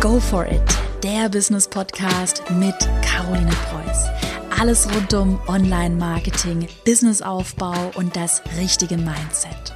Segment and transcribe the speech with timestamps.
[0.00, 0.62] Go for it,
[1.02, 4.06] der Business Podcast mit Caroline Preuß.
[4.60, 9.74] Alles rund um Online-Marketing, Businessaufbau und das richtige Mindset.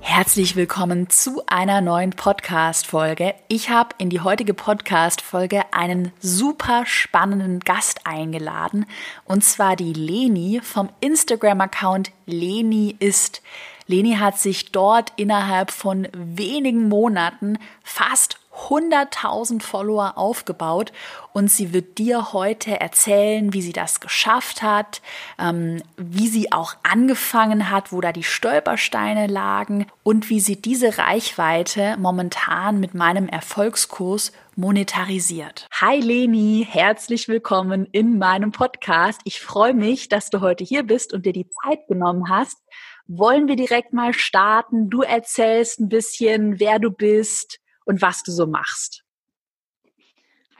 [0.00, 3.34] Herzlich willkommen zu einer neuen Podcast-Folge.
[3.48, 8.84] Ich habe in die heutige Podcast-Folge einen super spannenden Gast eingeladen
[9.24, 13.40] und zwar die Leni vom Instagram-Account Leni ist.
[13.86, 20.92] Leni hat sich dort innerhalb von wenigen Monaten fast 100.000 Follower aufgebaut
[21.32, 25.02] und sie wird dir heute erzählen, wie sie das geschafft hat,
[25.38, 30.98] ähm, wie sie auch angefangen hat, wo da die Stolpersteine lagen und wie sie diese
[30.98, 35.66] Reichweite momentan mit meinem Erfolgskurs monetarisiert.
[35.80, 39.20] Hi Leni, herzlich willkommen in meinem Podcast.
[39.24, 42.58] Ich freue mich, dass du heute hier bist und dir die Zeit genommen hast.
[43.06, 44.90] Wollen wir direkt mal starten?
[44.90, 49.04] Du erzählst ein bisschen, wer du bist, und was du so machst.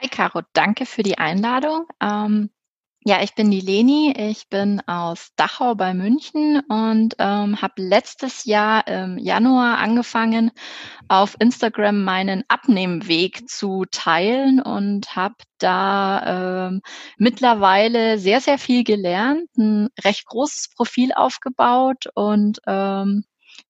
[0.01, 1.87] Hi Caro, danke für die Einladung.
[2.01, 2.49] Ähm,
[3.07, 8.45] ja, ich bin die Leni, ich bin aus Dachau bei München und ähm, habe letztes
[8.45, 10.49] Jahr im Januar angefangen,
[11.07, 16.81] auf Instagram meinen Abnehmweg zu teilen und habe da ähm,
[17.19, 23.23] mittlerweile sehr, sehr viel gelernt, ein recht großes Profil aufgebaut und ähm,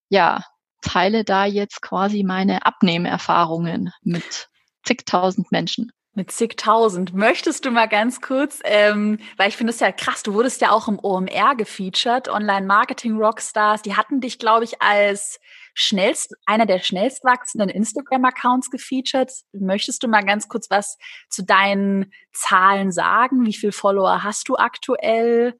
[0.07, 0.45] ja,
[0.81, 4.47] teile da jetzt quasi meine Abnehmerfahrungen mit
[4.85, 5.91] zigtausend Menschen.
[6.17, 7.13] Mit zigtausend.
[7.13, 10.71] Möchtest du mal ganz kurz, ähm, weil ich finde es ja krass, du wurdest ja
[10.71, 15.41] auch im OMR gefeatured, Online Marketing Rockstars, die hatten dich, glaube ich, als
[15.73, 19.29] schnellst, einer der schnellst wachsenden Instagram-Accounts gefeatured.
[19.51, 20.97] Möchtest du mal ganz kurz was
[21.29, 23.45] zu deinen Zahlen sagen?
[23.45, 25.59] Wie viele Follower hast du aktuell?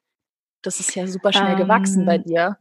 [0.62, 2.56] Das ist ja super schnell ähm, gewachsen bei dir.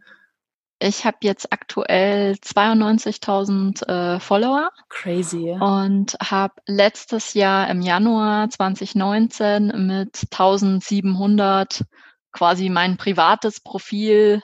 [0.80, 4.72] Ich habe jetzt aktuell 92.000 äh, Follower.
[4.90, 5.52] Crazy.
[5.60, 11.86] Und habe letztes Jahr im Januar 2019 mit 1700
[12.34, 14.42] quasi mein privates Profil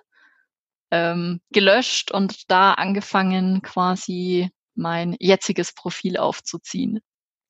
[0.89, 7.01] ähm, gelöscht und da angefangen quasi mein jetziges Profil aufzuziehen.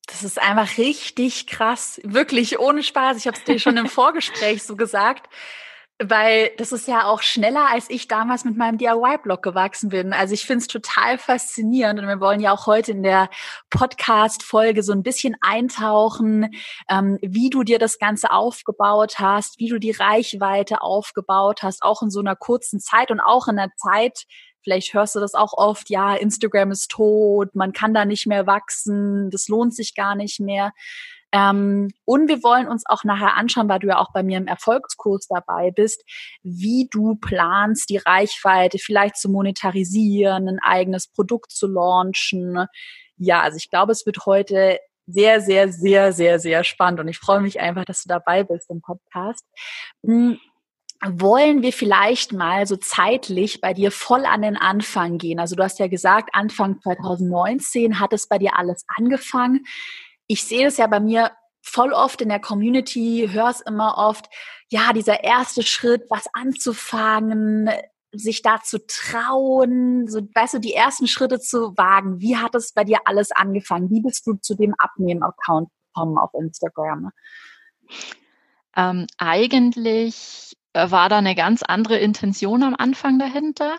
[0.06, 3.16] Das ist einfach richtig krass, wirklich ohne Spaß.
[3.18, 5.28] Ich habe es dir schon im Vorgespräch so gesagt
[5.98, 10.12] weil das ist ja auch schneller, als ich damals mit meinem DIY-Blog gewachsen bin.
[10.12, 13.30] Also ich finde es total faszinierend und wir wollen ja auch heute in der
[13.70, 16.50] Podcast-Folge so ein bisschen eintauchen,
[16.88, 22.02] ähm, wie du dir das Ganze aufgebaut hast, wie du die Reichweite aufgebaut hast, auch
[22.02, 24.24] in so einer kurzen Zeit und auch in einer Zeit,
[24.64, 28.46] Vielleicht hörst du das auch oft, ja, Instagram ist tot, man kann da nicht mehr
[28.46, 30.72] wachsen, das lohnt sich gar nicht mehr.
[31.32, 34.46] Ähm, und wir wollen uns auch nachher anschauen, weil du ja auch bei mir im
[34.46, 36.04] Erfolgskurs dabei bist,
[36.42, 42.66] wie du planst, die Reichweite vielleicht zu monetarisieren, ein eigenes Produkt zu launchen.
[43.16, 47.18] Ja, also ich glaube, es wird heute sehr, sehr, sehr, sehr, sehr spannend und ich
[47.18, 49.44] freue mich einfach, dass du dabei bist im Podcast.
[50.04, 50.38] Hm,
[51.04, 55.40] wollen wir vielleicht mal so zeitlich bei dir voll an den Anfang gehen?
[55.40, 59.64] Also du hast ja gesagt, Anfang 2019 hat es bei dir alles angefangen
[60.32, 64.26] ich sehe es ja bei mir voll oft in der Community, höre es immer oft,
[64.70, 67.68] ja, dieser erste Schritt, was anzufangen,
[68.12, 72.20] sich da zu trauen, so, weißt du, die ersten Schritte zu wagen.
[72.20, 73.90] Wie hat es bei dir alles angefangen?
[73.90, 77.10] Wie bist du zu dem Abnehmen-Account gekommen auf Instagram?
[78.74, 83.78] Ähm, eigentlich äh, war da eine ganz andere Intention am Anfang dahinter.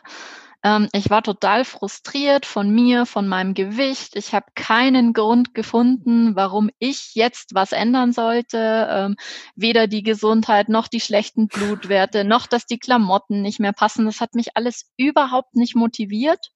[0.63, 4.15] Ähm, ich war total frustriert von mir, von meinem Gewicht.
[4.15, 8.87] Ich habe keinen Grund gefunden, warum ich jetzt was ändern sollte.
[8.89, 9.15] Ähm,
[9.55, 14.05] weder die Gesundheit noch die schlechten Blutwerte, noch dass die Klamotten nicht mehr passen.
[14.05, 16.51] Das hat mich alles überhaupt nicht motiviert.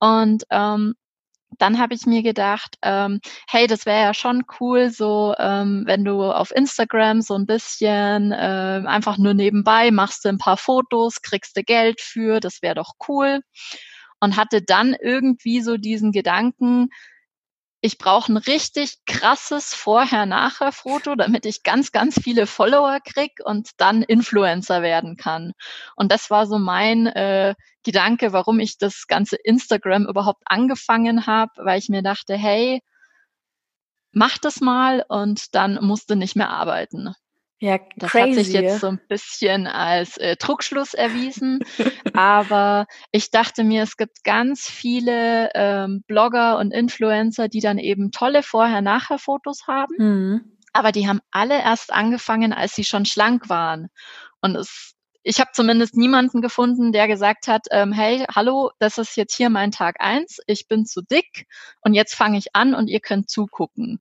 [0.00, 0.94] Und ähm,
[1.58, 6.04] dann habe ich mir gedacht, ähm, hey, das wäre ja schon cool, so ähm, wenn
[6.04, 11.22] du auf Instagram so ein bisschen äh, einfach nur nebenbei machst du ein paar Fotos,
[11.22, 13.40] kriegst du Geld für, das wäre doch cool.
[14.20, 16.88] Und hatte dann irgendwie so diesen Gedanken,
[17.80, 24.02] ich brauche ein richtig krasses Vorher-Nachher-Foto, damit ich ganz, ganz viele Follower krieg und dann
[24.02, 25.52] Influencer werden kann.
[25.94, 27.54] Und das war so mein äh,
[27.84, 32.82] Gedanke, warum ich das ganze Instagram überhaupt angefangen habe, weil ich mir dachte, hey,
[34.10, 37.14] mach das mal und dann musst du nicht mehr arbeiten.
[37.60, 38.36] Ja, das crazy.
[38.36, 41.60] hat sich jetzt so ein bisschen als äh, Trugschluss erwiesen.
[42.14, 48.12] aber ich dachte mir, es gibt ganz viele ähm, Blogger und Influencer, die dann eben
[48.12, 49.94] tolle Vorher-Nachher-Fotos haben.
[49.98, 50.58] Mhm.
[50.72, 53.88] Aber die haben alle erst angefangen, als sie schon schlank waren.
[54.40, 54.94] Und es
[55.24, 59.50] ich habe zumindest niemanden gefunden, der gesagt hat, ähm, hey, hallo, das ist jetzt hier
[59.50, 61.46] mein Tag eins, ich bin zu dick
[61.82, 64.00] und jetzt fange ich an und ihr könnt zugucken.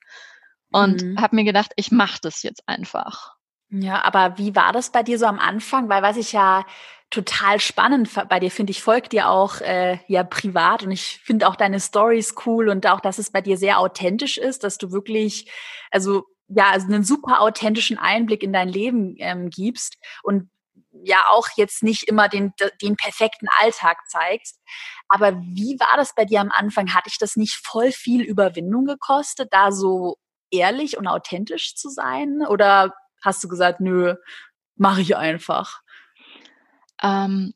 [0.71, 1.19] Und mhm.
[1.19, 3.36] habe mir gedacht, ich mache das jetzt einfach.
[3.69, 5.89] Ja, aber wie war das bei dir so am Anfang?
[5.89, 6.65] Weil was ich ja
[7.09, 11.47] total spannend bei dir finde, ich folge dir auch äh, ja privat und ich finde
[11.47, 14.91] auch deine Stories cool und auch, dass es bei dir sehr authentisch ist, dass du
[14.91, 15.49] wirklich,
[15.91, 20.49] also ja, also einen super authentischen Einblick in dein Leben ähm, gibst und
[21.03, 24.59] ja auch jetzt nicht immer den, den perfekten Alltag zeigst.
[25.09, 26.93] Aber wie war das bei dir am Anfang?
[26.93, 30.17] Hatte ich das nicht voll viel Überwindung gekostet, da so
[30.51, 32.43] ehrlich und authentisch zu sein?
[32.47, 34.15] Oder hast du gesagt, nö,
[34.75, 35.81] mache ich einfach?
[37.01, 37.53] Ähm,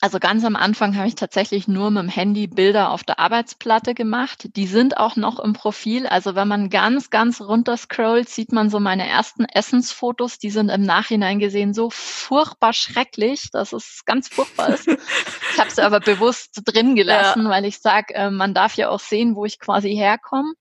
[0.00, 3.94] also ganz am Anfang habe ich tatsächlich nur mit dem Handy Bilder auf der Arbeitsplatte
[3.94, 4.48] gemacht.
[4.54, 6.06] Die sind auch noch im Profil.
[6.06, 10.38] Also wenn man ganz, ganz runter scrollt, sieht man so meine ersten Essensfotos.
[10.38, 14.86] Die sind im Nachhinein gesehen so furchtbar schrecklich, dass es ganz furchtbar ist.
[15.52, 17.50] ich habe sie aber bewusst drin gelassen, ja.
[17.50, 20.52] weil ich sage, äh, man darf ja auch sehen, wo ich quasi herkomme.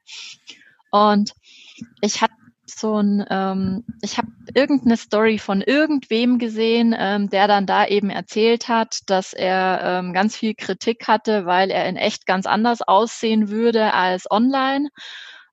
[0.90, 1.34] Und
[2.02, 2.34] ich hatte
[2.70, 8.10] so ein, ähm, ich habe irgendeine Story von irgendwem gesehen, ähm, der dann da eben
[8.10, 12.82] erzählt hat, dass er ähm, ganz viel Kritik hatte, weil er in echt ganz anders
[12.82, 14.90] aussehen würde als online.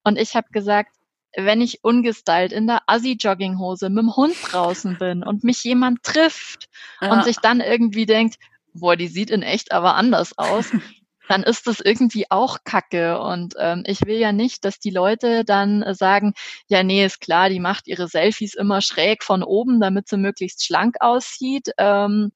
[0.02, 0.90] Und ich habe gesagt,
[1.36, 6.68] wenn ich ungestylt in der Assi-Jogginghose mit dem Hund draußen bin und mich jemand trifft
[7.00, 7.12] ja.
[7.12, 8.36] und sich dann irgendwie denkt,
[8.72, 10.70] boah, die sieht in echt aber anders aus,
[11.28, 13.18] dann ist das irgendwie auch Kacke.
[13.20, 16.34] Und ähm, ich will ja nicht, dass die Leute dann äh, sagen,
[16.68, 20.64] ja, nee, ist klar, die macht ihre Selfies immer schräg von oben, damit sie möglichst
[20.64, 21.70] schlank aussieht.
[21.78, 22.32] Ähm,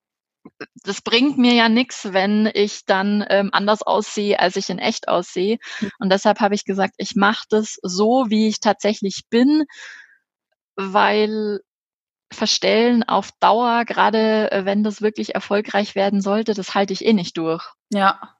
[0.84, 5.08] das bringt mir ja nichts, wenn ich dann ähm, anders aussehe, als ich in echt
[5.08, 5.58] aussehe.
[5.78, 5.90] Hm.
[5.98, 9.64] Und deshalb habe ich gesagt, ich mache das so, wie ich tatsächlich bin,
[10.76, 11.60] weil
[12.32, 17.14] Verstellen auf Dauer, gerade äh, wenn das wirklich erfolgreich werden sollte, das halte ich eh
[17.14, 17.64] nicht durch.
[17.90, 18.37] Ja,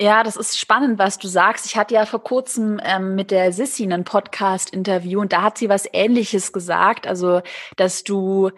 [0.00, 1.66] ja, das ist spannend, was du sagst.
[1.66, 5.68] Ich hatte ja vor kurzem ähm, mit der Sissy einen Podcast-Interview und da hat sie
[5.68, 7.06] was Ähnliches gesagt.
[7.06, 7.40] Also,
[7.76, 8.50] dass du,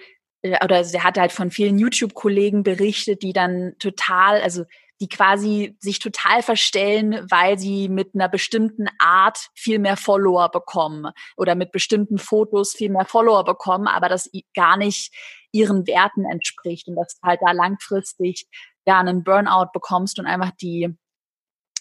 [0.43, 4.65] äh, oder sie hat halt von vielen YouTube-Kollegen berichtet, die dann total, also
[5.01, 11.13] die quasi sich total verstellen, weil sie mit einer bestimmten Art viel mehr Follower bekommen
[11.37, 15.13] oder mit bestimmten Fotos viel mehr Follower bekommen, aber das gar nicht
[15.53, 18.47] ihren Werten entspricht und dass halt da langfristig
[18.87, 20.97] ja einen Burnout bekommst und einfach die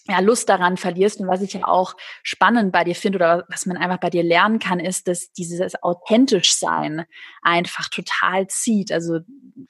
[0.06, 1.20] ja, Lust daran verlierst.
[1.20, 4.22] Und was ich ja auch spannend bei dir finde oder was man einfach bei dir
[4.22, 7.06] lernen kann, ist, dass dieses authentisch sein
[7.42, 8.92] einfach total zieht.
[8.92, 9.20] Also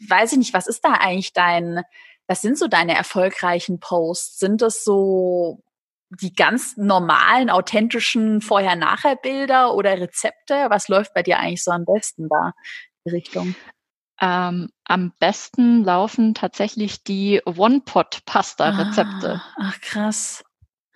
[0.08, 1.82] weiß ich nicht, was ist da eigentlich dein,
[2.26, 4.38] was sind so deine erfolgreichen Posts?
[4.38, 5.62] Sind das so
[6.10, 10.66] die ganz normalen, authentischen Vorher-Nachher-Bilder oder Rezepte?
[10.68, 12.52] Was läuft bei dir eigentlich so am besten da,
[13.04, 13.54] die Richtung?
[14.20, 19.40] Ähm, am besten laufen tatsächlich die One-Pot-Pasta-Rezepte.
[19.44, 20.44] Ah, ach, krass.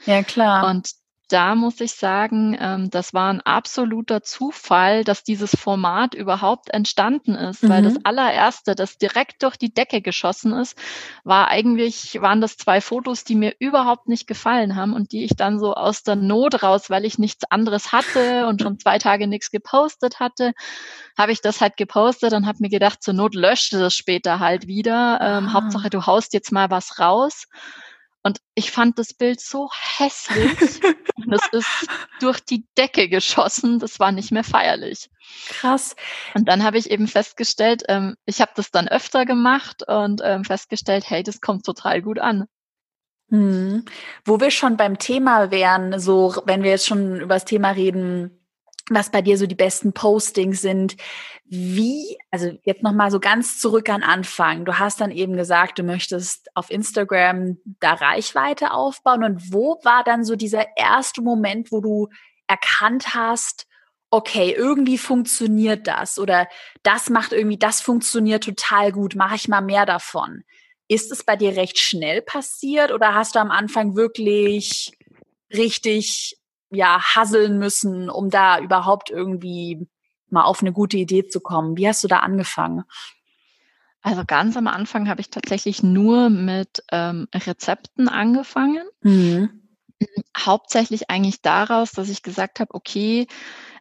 [0.05, 0.69] Ja, klar.
[0.69, 0.93] Und
[1.29, 7.35] da muss ich sagen, ähm, das war ein absoluter Zufall, dass dieses Format überhaupt entstanden
[7.35, 7.69] ist, mhm.
[7.69, 8.01] weil das mhm.
[8.05, 10.79] allererste, das direkt durch die Decke geschossen ist,
[11.25, 15.37] war eigentlich, waren das zwei Fotos, die mir überhaupt nicht gefallen haben und die ich
[15.37, 19.27] dann so aus der Not raus, weil ich nichts anderes hatte und schon zwei Tage
[19.27, 20.53] nichts gepostet hatte,
[21.17, 24.67] habe ich das halt gepostet und habe mir gedacht, zur Not löschte das später halt
[24.67, 25.19] wieder.
[25.21, 25.53] Ähm, ah.
[25.53, 27.45] Hauptsache, du haust jetzt mal was raus.
[28.23, 30.83] Und ich fand das Bild so hässlich.
[31.17, 31.87] und es ist
[32.21, 33.79] durch die Decke geschossen.
[33.79, 35.09] Das war nicht mehr feierlich.
[35.49, 35.95] Krass.
[36.35, 40.45] Und dann habe ich eben festgestellt, ähm, ich habe das dann öfter gemacht und ähm,
[40.45, 42.47] festgestellt, hey, das kommt total gut an.
[43.31, 43.85] Hm.
[44.25, 48.39] Wo wir schon beim Thema wären, so wenn wir jetzt schon über das Thema reden,
[48.91, 50.97] was bei dir so die besten Postings sind.
[51.45, 54.65] Wie, also jetzt nochmal so ganz zurück an Anfang.
[54.65, 59.25] Du hast dann eben gesagt, du möchtest auf Instagram da Reichweite aufbauen.
[59.25, 62.09] Und wo war dann so dieser erste Moment, wo du
[62.47, 63.67] erkannt hast,
[64.11, 66.49] okay, irgendwie funktioniert das oder
[66.83, 70.45] das macht irgendwie, das funktioniert total gut, mache ich mal mehr davon.
[70.89, 74.93] Ist es bei dir recht schnell passiert oder hast du am Anfang wirklich
[75.53, 76.39] richtig
[76.71, 79.89] ja hasseln müssen, um da überhaupt irgendwie
[80.31, 81.77] mal auf eine gute Idee zu kommen?
[81.77, 82.85] Wie hast du da angefangen?
[84.03, 88.87] Also ganz am Anfang habe ich tatsächlich nur mit ähm, Rezepten angefangen.
[89.03, 89.63] Mhm.
[90.37, 93.27] Hauptsächlich eigentlich daraus, dass ich gesagt habe, okay,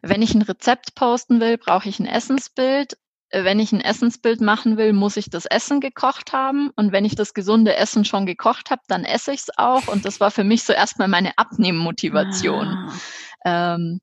[0.02, 2.98] wenn ich ein Rezept posten will, brauche ich ein Essensbild.
[3.30, 6.70] Äh, wenn ich ein Essensbild machen will, muss ich das Essen gekocht haben.
[6.76, 9.88] Und wenn ich das gesunde Essen schon gekocht habe, dann esse ich es auch.
[9.88, 12.66] Und das war für mich so erstmal meine Abnehmmotivation.
[13.44, 13.74] Ah.
[13.74, 14.00] Ähm,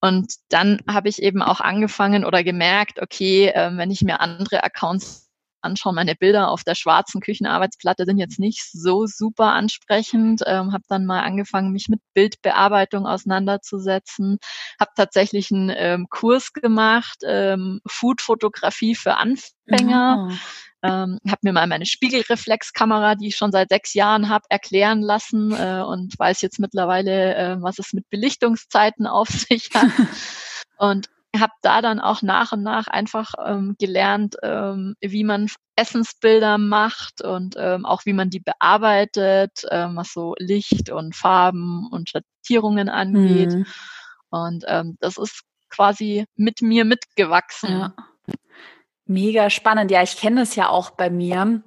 [0.00, 4.64] und dann habe ich eben auch angefangen oder gemerkt, okay, äh, wenn ich mir andere
[4.64, 5.21] Accounts
[5.64, 10.42] anschauen, meine Bilder auf der schwarzen Küchenarbeitsplatte sind jetzt nicht so super ansprechend.
[10.46, 14.38] Ähm, habe dann mal angefangen, mich mit Bildbearbeitung auseinanderzusetzen.
[14.80, 20.28] Habe tatsächlich einen ähm, Kurs gemacht, ähm, Food-Fotografie für Anfänger.
[20.28, 20.38] Mhm.
[20.84, 25.52] Ähm, habe mir mal meine Spiegelreflexkamera, die ich schon seit sechs Jahren habe, erklären lassen
[25.52, 29.86] äh, und weiß jetzt mittlerweile, äh, was es mit Belichtungszeiten auf sich hat.
[30.78, 31.08] und
[31.40, 37.22] habe da dann auch nach und nach einfach ähm, gelernt, ähm, wie man Essensbilder macht
[37.22, 42.88] und ähm, auch wie man die bearbeitet, ähm, was so Licht und Farben und Schattierungen
[42.88, 43.52] angeht.
[43.52, 43.66] Mhm.
[44.28, 47.70] Und ähm, das ist quasi mit mir mitgewachsen.
[47.70, 47.94] Ja.
[49.06, 49.90] Mega spannend.
[49.90, 51.62] Ja, ich kenne es ja auch bei mir,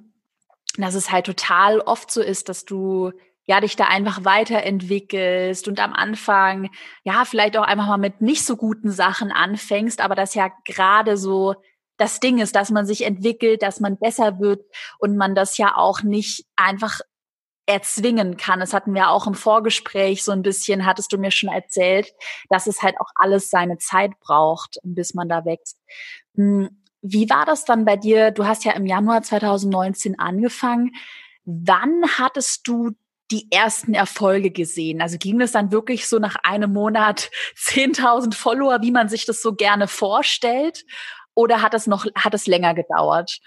[0.78, 3.12] dass es halt total oft so ist, dass du
[3.46, 6.70] ja, dich da einfach weiterentwickelst und am Anfang,
[7.04, 11.16] ja, vielleicht auch einfach mal mit nicht so guten Sachen anfängst, aber das ja gerade
[11.16, 11.54] so
[11.96, 14.62] das Ding ist, dass man sich entwickelt, dass man besser wird
[14.98, 17.00] und man das ja auch nicht einfach
[17.66, 18.60] erzwingen kann.
[18.60, 22.12] Das hatten wir auch im Vorgespräch so ein bisschen, hattest du mir schon erzählt,
[22.48, 25.78] dass es halt auch alles seine Zeit braucht, bis man da wächst.
[26.36, 28.30] Hm, wie war das dann bei dir?
[28.30, 30.92] Du hast ja im Januar 2019 angefangen.
[31.44, 32.92] Wann hattest du
[33.30, 35.00] die ersten Erfolge gesehen?
[35.00, 39.42] Also ging das dann wirklich so nach einem Monat 10.000 Follower, wie man sich das
[39.42, 40.84] so gerne vorstellt?
[41.34, 43.40] Oder hat es noch, hat es länger gedauert?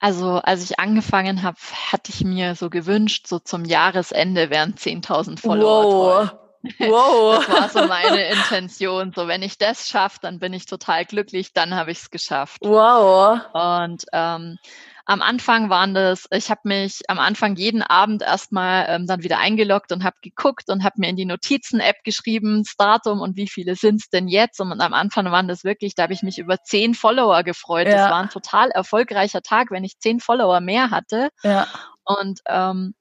[0.00, 1.56] Also als ich angefangen habe,
[1.90, 6.20] hatte ich mir so gewünscht, so zum Jahresende wären 10.000 Follower.
[6.22, 6.28] Wow.
[6.28, 6.40] Toll.
[6.78, 7.44] Wow.
[7.46, 9.12] Das war so meine Intention.
[9.14, 12.58] So, wenn ich das schaffe, dann bin ich total glücklich, dann habe ich es geschafft.
[12.62, 13.40] Wow.
[13.52, 14.58] Und ähm,
[15.06, 19.38] am Anfang waren das, ich habe mich am Anfang jeden Abend erstmal ähm, dann wieder
[19.38, 23.48] eingeloggt und habe geguckt und habe mir in die Notizen-App geschrieben, das Datum und wie
[23.48, 24.60] viele sind's denn jetzt.
[24.60, 27.86] Und am Anfang waren das wirklich, da habe ich mich über zehn Follower gefreut.
[27.86, 27.96] Ja.
[27.96, 31.28] Das war ein total erfolgreicher Tag, wenn ich zehn Follower mehr hatte.
[31.42, 31.66] Ja.
[32.04, 32.94] Und ähm,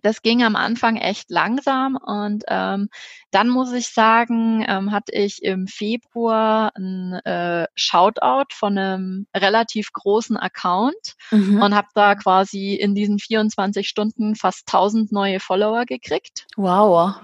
[0.00, 2.88] das ging am Anfang echt langsam und ähm,
[3.30, 9.92] dann muss ich sagen, ähm, hatte ich im Februar ein äh, Shoutout von einem relativ
[9.92, 11.60] großen Account mhm.
[11.62, 16.46] und habe da quasi in diesen 24 Stunden fast 1000 neue Follower gekriegt.
[16.56, 17.16] Wow.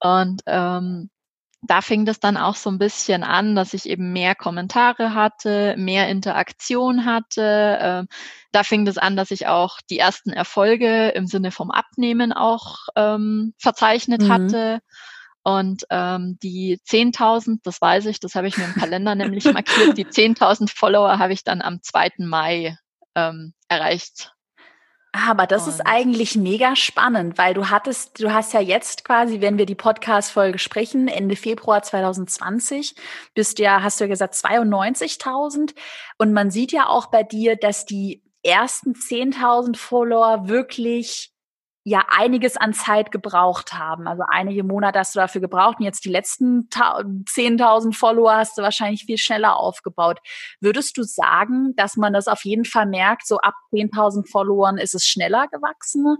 [0.00, 1.10] Und ähm,
[1.66, 5.74] da fing das dann auch so ein bisschen an, dass ich eben mehr Kommentare hatte,
[5.78, 7.78] mehr Interaktion hatte.
[7.80, 8.08] Ähm,
[8.52, 12.88] da fing das an, dass ich auch die ersten Erfolge im Sinne vom Abnehmen auch
[12.96, 14.32] ähm, verzeichnet mhm.
[14.32, 14.80] hatte.
[15.42, 19.96] Und ähm, die 10.000, das weiß ich, das habe ich mir im Kalender nämlich markiert,
[19.96, 22.12] die 10.000 Follower habe ich dann am 2.
[22.18, 22.76] Mai
[23.14, 24.32] ähm, erreicht.
[25.14, 29.40] Aber das und ist eigentlich mega spannend, weil du hattest, du hast ja jetzt quasi,
[29.40, 32.96] wenn wir die Podcast-Folge sprechen, Ende Februar 2020,
[33.32, 35.74] bist ja, hast du ja gesagt, 92.000.
[36.18, 41.33] Und man sieht ja auch bei dir, dass die ersten 10.000 Follower wirklich
[41.84, 44.08] ja einiges an Zeit gebraucht haben.
[44.08, 48.62] Also einige Monate hast du dafür gebraucht und jetzt die letzten 10.000 Follower hast du
[48.62, 50.18] wahrscheinlich viel schneller aufgebaut.
[50.60, 54.94] Würdest du sagen, dass man das auf jeden Fall merkt, so ab 10.000 Followern ist
[54.94, 56.16] es schneller gewachsen?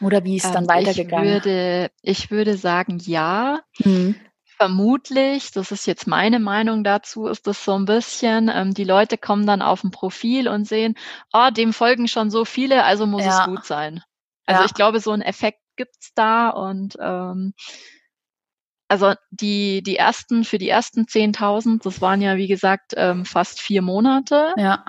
[0.00, 1.26] Oder wie ist ähm, dann weitergegangen?
[1.26, 3.60] Ich würde, ich würde sagen, ja.
[3.80, 4.14] Mhm.
[4.56, 9.16] Vermutlich, das ist jetzt meine Meinung dazu, ist das so ein bisschen, ähm, die Leute
[9.16, 10.96] kommen dann auf ein Profil und sehen,
[11.32, 13.40] oh, dem folgen schon so viele, also muss ja.
[13.40, 14.02] es gut sein.
[14.46, 14.66] Also ja.
[14.66, 17.54] ich glaube, so ein Effekt gibt's da und ähm,
[18.88, 23.60] also die, die ersten, für die ersten 10.000, das waren ja wie gesagt ähm, fast
[23.60, 24.52] vier Monate.
[24.56, 24.84] Ja.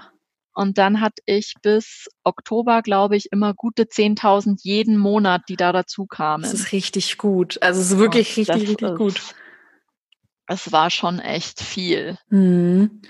[0.54, 5.72] Und dann hatte ich bis Oktober, glaube ich, immer gute 10.000 jeden Monat, die da
[5.72, 6.44] dazu kamen.
[6.44, 7.62] Das ist richtig gut.
[7.62, 9.22] Also es ist wirklich und richtig, richtig gut.
[10.48, 12.18] Es war schon echt viel.
[12.30, 13.02] Mhm.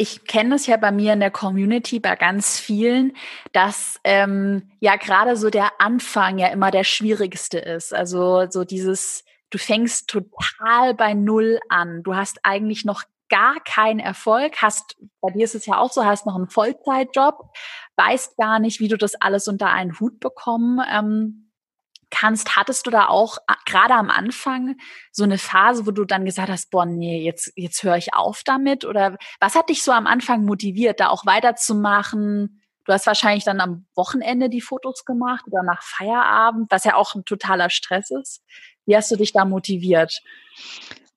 [0.00, 3.12] Ich kenne es ja bei mir in der Community bei ganz vielen,
[3.52, 7.92] dass ähm, ja gerade so der Anfang ja immer der schwierigste ist.
[7.92, 12.02] Also so dieses, du fängst total bei Null an.
[12.02, 16.02] Du hast eigentlich noch gar keinen Erfolg, hast, bei dir ist es ja auch so,
[16.02, 17.52] hast noch einen Vollzeitjob,
[17.96, 21.49] weißt gar nicht, wie du das alles unter einen Hut bekommen ähm,
[22.10, 24.76] kannst, hattest du da auch gerade am Anfang
[25.12, 28.42] so eine Phase, wo du dann gesagt hast, boah, nee, jetzt, jetzt höre ich auf
[28.44, 28.84] damit?
[28.84, 32.62] Oder was hat dich so am Anfang motiviert, da auch weiterzumachen?
[32.84, 37.14] Du hast wahrscheinlich dann am Wochenende die Fotos gemacht oder nach Feierabend, was ja auch
[37.14, 38.42] ein totaler Stress ist.
[38.86, 40.20] Wie hast du dich da motiviert?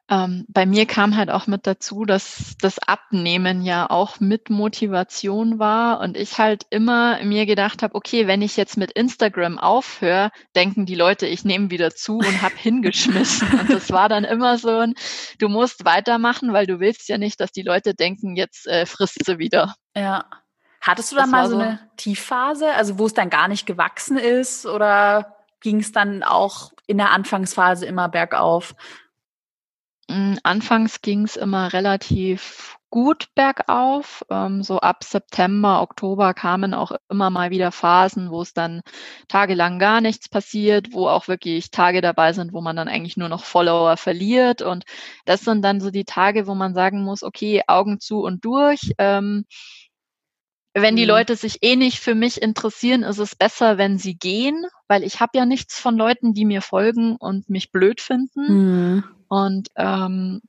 [0.10, 5.60] Ähm, bei mir kam halt auch mit dazu, dass das Abnehmen ja auch mit Motivation
[5.60, 10.32] war und ich halt immer mir gedacht habe, okay, wenn ich jetzt mit Instagram aufhöre,
[10.56, 13.48] denken die Leute, ich nehme wieder zu und habe hingeschmissen.
[13.60, 14.94] Und das war dann immer so ein,
[15.40, 19.24] du musst weitermachen, weil du willst ja nicht, dass die Leute denken, jetzt äh, frisst
[19.26, 19.76] sie wieder.
[19.96, 20.26] Ja.
[20.82, 24.18] Hattest du da mal so, so eine Tiefphase, also wo es dann gar nicht gewachsen
[24.18, 28.76] ist oder ging es dann auch in der Anfangsphase immer bergauf?
[30.10, 34.24] Hm, anfangs ging es immer relativ gut bergauf.
[34.30, 38.82] Ähm, so ab September, Oktober kamen auch immer mal wieder Phasen, wo es dann
[39.28, 43.30] tagelang gar nichts passiert, wo auch wirklich Tage dabei sind, wo man dann eigentlich nur
[43.30, 44.62] noch Follower verliert.
[44.62, 44.84] Und
[45.26, 48.94] das sind dann so die Tage, wo man sagen muss, okay, Augen zu und durch.
[49.00, 49.46] Ähm,
[50.76, 51.10] wenn die mhm.
[51.10, 55.20] Leute sich eh nicht für mich interessieren, ist es besser, wenn sie gehen, weil ich
[55.20, 58.48] habe ja nichts von Leuten, die mir folgen und mich blöd finden.
[58.48, 59.04] Mhm.
[59.34, 60.42] Und ähm,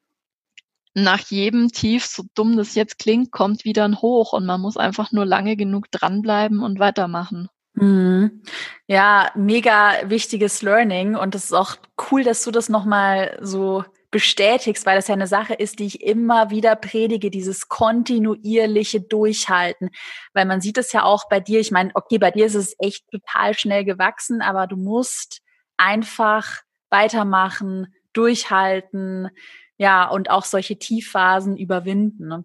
[0.92, 4.76] nach jedem Tief, so dumm das jetzt klingt, kommt wieder ein Hoch und man muss
[4.76, 7.48] einfach nur lange genug dranbleiben und weitermachen.
[7.72, 8.42] Mhm.
[8.86, 11.76] Ja, mega wichtiges Learning und es ist auch
[12.10, 16.02] cool, dass du das nochmal so bestätigst, weil das ja eine Sache ist, die ich
[16.02, 19.88] immer wieder predige, dieses kontinuierliche Durchhalten.
[20.34, 22.76] Weil man sieht es ja auch bei dir, ich meine, okay, bei dir ist es
[22.78, 25.40] echt total schnell gewachsen, aber du musst
[25.78, 26.60] einfach
[26.90, 29.28] weitermachen, durchhalten,
[29.76, 32.28] ja, und auch solche Tiefphasen überwinden.
[32.28, 32.44] Ne?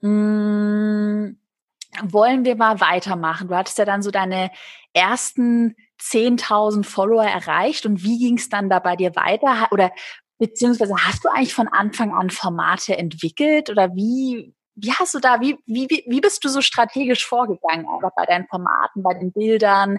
[0.00, 1.40] Hm,
[2.02, 3.48] wollen wir mal weitermachen?
[3.48, 4.50] Du hattest ja dann so deine
[4.92, 9.68] ersten 10.000 Follower erreicht und wie ging es dann da bei dir weiter?
[9.72, 9.92] Oder
[10.38, 15.40] Beziehungsweise hast du eigentlich von Anfang an Formate entwickelt oder wie, wie hast du da,
[15.40, 19.98] wie, wie, wie bist du so strategisch vorgegangen, aber bei deinen Formaten, bei den Bildern?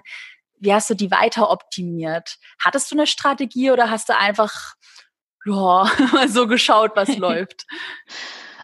[0.58, 2.38] Wie hast du die weiter optimiert?
[2.58, 4.74] Hattest du eine Strategie oder hast du einfach
[5.46, 5.90] ja,
[6.28, 7.66] so geschaut, was läuft?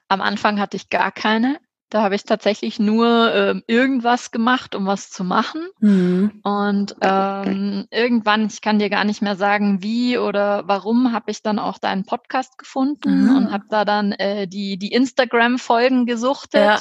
[0.08, 1.58] Am Anfang hatte ich gar keine.
[1.88, 5.68] Da habe ich tatsächlich nur ähm, irgendwas gemacht, um was zu machen.
[5.78, 6.40] Mhm.
[6.42, 11.42] Und ähm, irgendwann, ich kann dir gar nicht mehr sagen, wie oder warum, habe ich
[11.42, 13.36] dann auch deinen Podcast gefunden mhm.
[13.36, 16.60] und habe da dann äh, die, die Instagram-Folgen gesuchtet.
[16.60, 16.80] Ja.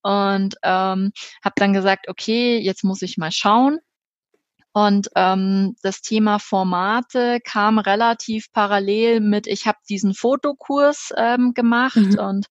[0.00, 1.12] Und ähm,
[1.44, 3.80] habe dann gesagt, okay, jetzt muss ich mal schauen.
[4.72, 11.96] Und ähm, das Thema Formate kam relativ parallel mit, ich habe diesen Fotokurs ähm, gemacht
[11.96, 12.18] mhm.
[12.18, 12.46] und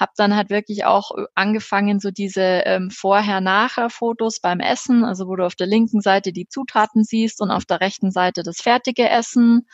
[0.00, 5.36] habe dann halt wirklich auch äh, angefangen, so diese ähm, Vorher-Nachher-Fotos beim Essen, also wo
[5.36, 9.08] du auf der linken Seite die Zutaten siehst und auf der rechten Seite das fertige
[9.08, 9.68] Essen.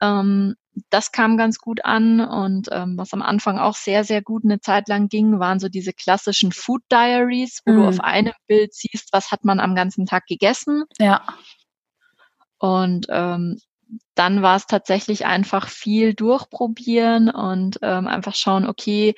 [0.00, 0.54] Ähm,
[0.90, 4.60] das kam ganz gut an und ähm, was am Anfang auch sehr, sehr gut eine
[4.60, 7.74] Zeit lang ging, waren so diese klassischen Food Diaries, wo mm.
[7.74, 7.88] du mhm.
[7.88, 10.84] auf einem Bild siehst, was hat man am ganzen Tag gegessen.
[10.98, 11.22] Ja.
[12.58, 13.58] Und ähm,
[14.14, 19.14] dann war es tatsächlich einfach viel durchprobieren und ähm, einfach schauen, okay,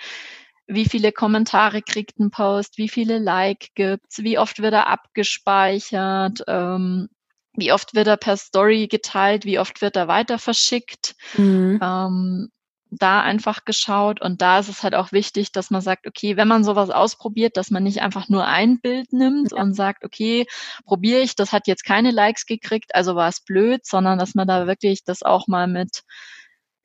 [0.66, 6.44] wie viele Kommentare kriegt ein Post, wie viele Like gibt's, wie oft wird er abgespeichert,
[6.46, 7.08] ähm,
[7.54, 11.14] wie oft wird er per Story geteilt, wie oft wird er weiter verschickt.
[11.36, 11.78] Mhm.
[11.82, 12.48] Ähm,
[12.90, 16.48] da einfach geschaut und da ist es halt auch wichtig, dass man sagt, okay, wenn
[16.48, 19.62] man sowas ausprobiert, dass man nicht einfach nur ein Bild nimmt ja.
[19.62, 20.46] und sagt, okay,
[20.84, 24.48] probiere ich, das hat jetzt keine Likes gekriegt, also war es blöd, sondern dass man
[24.48, 26.02] da wirklich das auch mal mit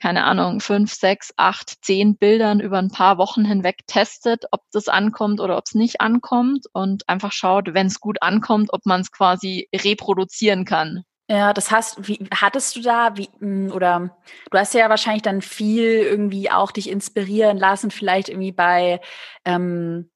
[0.02, 4.88] keine Ahnung, fünf, sechs, acht, zehn Bildern über ein paar Wochen hinweg testet, ob das
[4.88, 9.02] ankommt oder ob es nicht ankommt und einfach schaut, wenn es gut ankommt, ob man
[9.02, 11.04] es quasi reproduzieren kann.
[11.28, 14.16] Ja, das heißt, wie hattest du da, wie, hm, oder
[14.52, 19.02] du hast ja wahrscheinlich dann viel irgendwie auch dich inspirieren lassen, vielleicht irgendwie bei
[19.44, 20.12] ähm,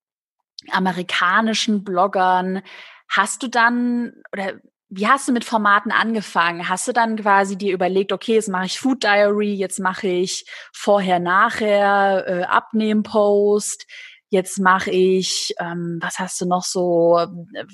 [0.69, 2.61] amerikanischen Bloggern.
[3.09, 4.59] Hast du dann, oder
[4.89, 6.67] wie hast du mit Formaten angefangen?
[6.67, 10.45] Hast du dann quasi dir überlegt, okay, jetzt mache ich Food Diary, jetzt mache ich
[10.73, 13.85] vorher, nachher, äh, Abnehmen-Post,
[14.29, 17.65] jetzt mache ich, ähm, was hast du noch so, äh,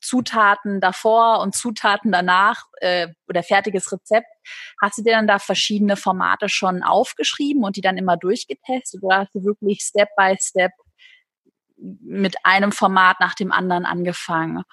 [0.00, 4.26] Zutaten davor und Zutaten danach äh, oder fertiges Rezept.
[4.80, 9.18] Hast du dir dann da verschiedene Formate schon aufgeschrieben und die dann immer durchgetestet oder
[9.18, 10.72] hast du wirklich Step by Step
[11.76, 14.64] mit einem Format nach dem anderen angefangen?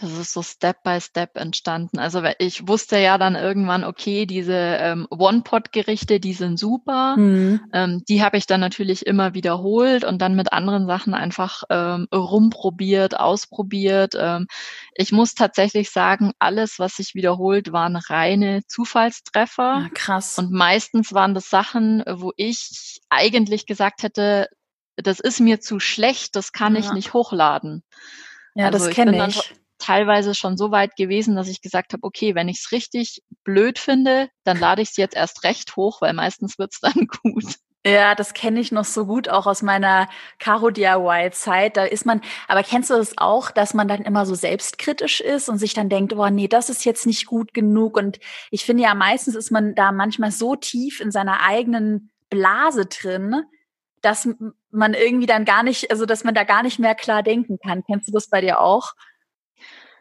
[0.00, 1.98] Das ist so Step by Step entstanden.
[1.98, 7.16] Also ich wusste ja dann irgendwann, okay, diese ähm, One-Pot-Gerichte, die sind super.
[7.16, 7.60] Mhm.
[7.72, 12.06] Ähm, die habe ich dann natürlich immer wiederholt und dann mit anderen Sachen einfach ähm,
[12.14, 14.14] rumprobiert, ausprobiert.
[14.16, 14.46] Ähm,
[14.94, 19.80] ich muss tatsächlich sagen, alles, was sich wiederholt, waren reine Zufallstreffer.
[19.82, 20.38] Ja, krass.
[20.38, 24.46] Und meistens waren das Sachen, wo ich eigentlich gesagt hätte,
[24.96, 26.80] das ist mir zu schlecht, das kann ja.
[26.80, 27.82] ich nicht hochladen.
[28.58, 29.54] Ja, also das kenne ich.
[29.78, 33.78] teilweise schon so weit gewesen, dass ich gesagt habe, okay, wenn ich es richtig blöd
[33.78, 37.44] finde, dann lade ich es jetzt erst recht hoch, weil meistens wird es dann gut.
[37.86, 40.08] Ja, das kenne ich noch so gut auch aus meiner
[40.40, 41.76] Caro DIY Zeit.
[41.76, 45.48] Da ist man, aber kennst du das auch, dass man dann immer so selbstkritisch ist
[45.48, 48.18] und sich dann denkt, oh nee, das ist jetzt nicht gut genug und
[48.50, 53.44] ich finde ja meistens ist man da manchmal so tief in seiner eigenen Blase drin,
[54.02, 54.28] dass
[54.70, 57.82] man irgendwie dann gar nicht, also dass man da gar nicht mehr klar denken kann.
[57.84, 58.94] Kennst du das bei dir auch?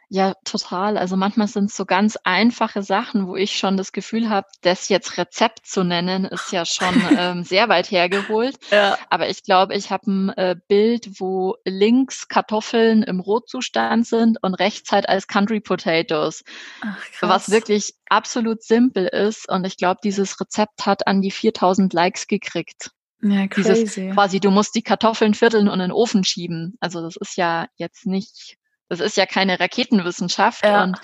[0.10, 0.98] Ja, total.
[0.98, 4.88] Also manchmal sind es so ganz einfache Sachen, wo ich schon das Gefühl habe, das
[4.88, 8.58] jetzt Rezept zu nennen, ist ja schon ähm, sehr weit hergeholt.
[8.72, 8.98] Ja.
[9.10, 14.54] Aber ich glaube, ich habe ein äh, Bild, wo links Kartoffeln im Rotzustand sind und
[14.56, 16.46] rechts halt als Country Potatoes.
[16.82, 19.50] Ach, was wirklich absolut simpel ist.
[19.50, 22.92] Und ich glaube, dieses Rezept hat an die 4000 Likes gekriegt.
[23.22, 23.74] Ja, crazy.
[23.74, 26.78] Dieses quasi, du musst die Kartoffeln vierteln und in den Ofen schieben.
[26.80, 28.58] Also das ist ja jetzt nicht
[28.90, 30.64] das ist ja keine Raketenwissenschaft.
[30.64, 30.84] Ja.
[30.84, 31.00] Und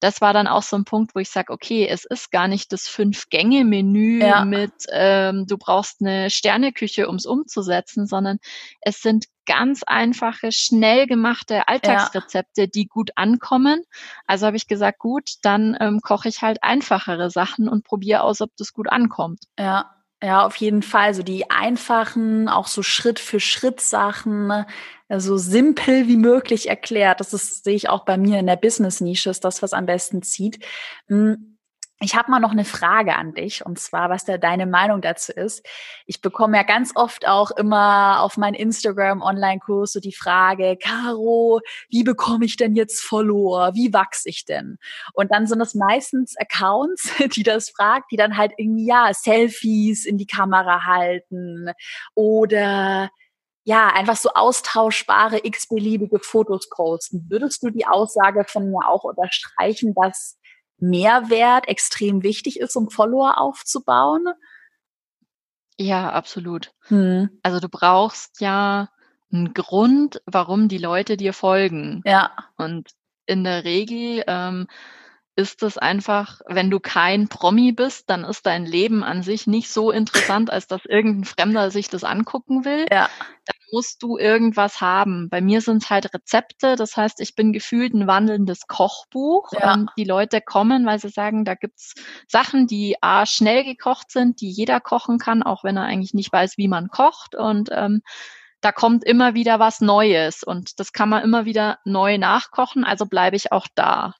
[0.00, 2.72] das war dann auch so ein Punkt, wo ich sage, okay, es ist gar nicht
[2.72, 4.46] das Fünf-Gänge-Menü ja.
[4.46, 8.38] mit, ähm, du brauchst eine Sterneküche, um es umzusetzen, sondern
[8.80, 12.66] es sind ganz einfache, schnell gemachte Alltagsrezepte, ja.
[12.66, 13.82] die gut ankommen.
[14.26, 18.40] Also habe ich gesagt, gut, dann ähm, koche ich halt einfachere Sachen und probiere aus,
[18.40, 19.40] ob das gut ankommt.
[19.58, 21.14] Ja, ja, auf jeden Fall.
[21.14, 24.64] So die einfachen, auch so Schritt für Schritt Sachen,
[25.08, 27.20] so simpel wie möglich erklärt.
[27.20, 30.22] Das ist, sehe ich auch bei mir in der Business-Nische, ist das, was am besten
[30.22, 30.64] zieht.
[32.02, 35.32] Ich habe mal noch eine Frage an dich, und zwar, was da deine Meinung dazu
[35.32, 35.66] ist.
[36.06, 41.60] Ich bekomme ja ganz oft auch immer auf meinen Instagram-Online-Kurs so die Frage, Caro,
[41.90, 43.74] wie bekomme ich denn jetzt Follower?
[43.74, 44.78] Wie wachse ich denn?
[45.12, 50.06] Und dann sind es meistens Accounts, die das fragt, die dann halt irgendwie, ja, Selfies
[50.06, 51.70] in die Kamera halten
[52.14, 53.10] oder
[53.64, 57.26] ja, einfach so austauschbare x-beliebige Fotos posten.
[57.28, 60.39] Würdest du die Aussage von mir auch unterstreichen, dass
[60.80, 64.26] Mehrwert extrem wichtig ist, um Follower aufzubauen?
[65.76, 66.72] Ja, absolut.
[66.88, 67.30] Hm.
[67.42, 68.90] Also du brauchst ja
[69.32, 72.02] einen Grund, warum die Leute dir folgen.
[72.04, 72.32] Ja.
[72.56, 72.90] Und
[73.26, 74.66] in der Regel ähm,
[75.36, 79.70] ist es einfach, wenn du kein Promi bist, dann ist dein Leben an sich nicht
[79.70, 82.86] so interessant, als dass irgendein Fremder sich das angucken will.
[82.90, 83.08] Ja.
[83.46, 85.28] Dann musst du irgendwas haben.
[85.30, 89.52] Bei mir sind es halt Rezepte, das heißt, ich bin gefühlt ein wandelndes Kochbuch.
[89.52, 89.74] Ja.
[89.74, 91.94] Und die Leute kommen, weil sie sagen, da gibt's
[92.26, 96.32] Sachen, die A, schnell gekocht sind, die jeder kochen kann, auch wenn er eigentlich nicht
[96.32, 97.34] weiß, wie man kocht.
[97.34, 98.02] Und ähm,
[98.60, 103.06] da kommt immer wieder was Neues und das kann man immer wieder neu nachkochen, also
[103.06, 104.14] bleibe ich auch da.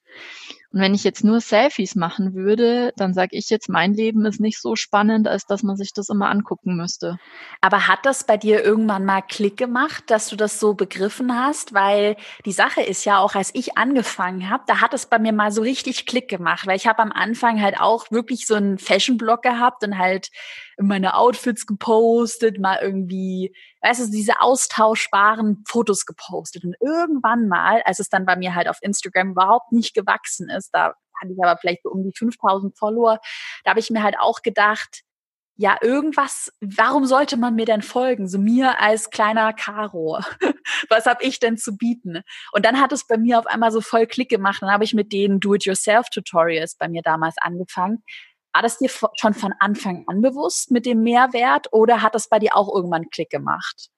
[0.73, 4.39] Und wenn ich jetzt nur Selfies machen würde, dann sage ich jetzt, mein Leben ist
[4.39, 7.19] nicht so spannend, als dass man sich das immer angucken müsste.
[7.59, 11.73] Aber hat das bei dir irgendwann mal Klick gemacht, dass du das so begriffen hast?
[11.73, 15.33] Weil die Sache ist ja auch, als ich angefangen habe, da hat es bei mir
[15.33, 18.77] mal so richtig Klick gemacht, weil ich habe am Anfang halt auch wirklich so einen
[18.77, 20.29] Fashion-Blog gehabt und halt
[20.77, 26.63] meine Outfits gepostet, mal irgendwie, weißt du, diese austauschbaren Fotos gepostet.
[26.63, 30.69] Und irgendwann mal, als es dann bei mir halt auf Instagram überhaupt nicht gewachsen ist,
[30.73, 33.19] da hatte ich aber vielleicht so um die 5000 Follower,
[33.63, 35.03] da habe ich mir halt auch gedacht,
[35.57, 38.27] ja, irgendwas, warum sollte man mir denn folgen?
[38.27, 40.19] So mir als kleiner Karo.
[40.89, 42.23] Was habe ich denn zu bieten?
[42.51, 44.63] Und dann hat es bei mir auf einmal so voll Klick gemacht.
[44.63, 48.03] Dann habe ich mit den Do-it-yourself-Tutorials bei mir damals angefangen.
[48.53, 52.39] War das dir schon von Anfang an bewusst mit dem Mehrwert oder hat das bei
[52.39, 53.89] dir auch irgendwann Klick gemacht?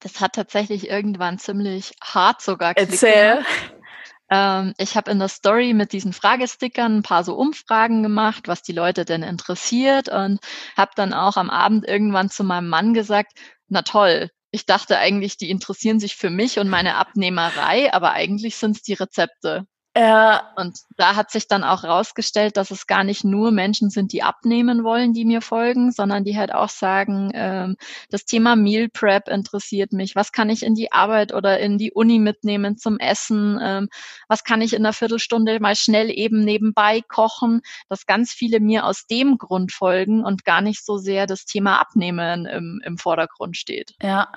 [0.00, 3.36] Das hat tatsächlich irgendwann ziemlich hart sogar Klick Erzähl.
[3.36, 3.74] gemacht.
[4.30, 8.62] Ähm, ich habe in der Story mit diesen Fragestickern ein paar so Umfragen gemacht, was
[8.62, 10.40] die Leute denn interessiert und
[10.76, 13.32] habe dann auch am Abend irgendwann zu meinem Mann gesagt,
[13.68, 18.56] na toll, ich dachte eigentlich, die interessieren sich für mich und meine Abnehmerei, aber eigentlich
[18.56, 19.66] sind es die Rezepte.
[19.98, 24.12] Äh, und da hat sich dann auch rausgestellt, dass es gar nicht nur Menschen sind,
[24.12, 27.76] die abnehmen wollen, die mir folgen, sondern die halt auch sagen, ähm,
[28.08, 30.14] das Thema Meal Prep interessiert mich.
[30.14, 33.58] Was kann ich in die Arbeit oder in die Uni mitnehmen zum Essen?
[33.60, 33.88] Ähm,
[34.28, 37.62] was kann ich in einer Viertelstunde mal schnell eben nebenbei kochen?
[37.88, 41.80] Dass ganz viele mir aus dem Grund folgen und gar nicht so sehr das Thema
[41.80, 43.96] Abnehmen im, im Vordergrund steht.
[44.00, 44.28] Ja,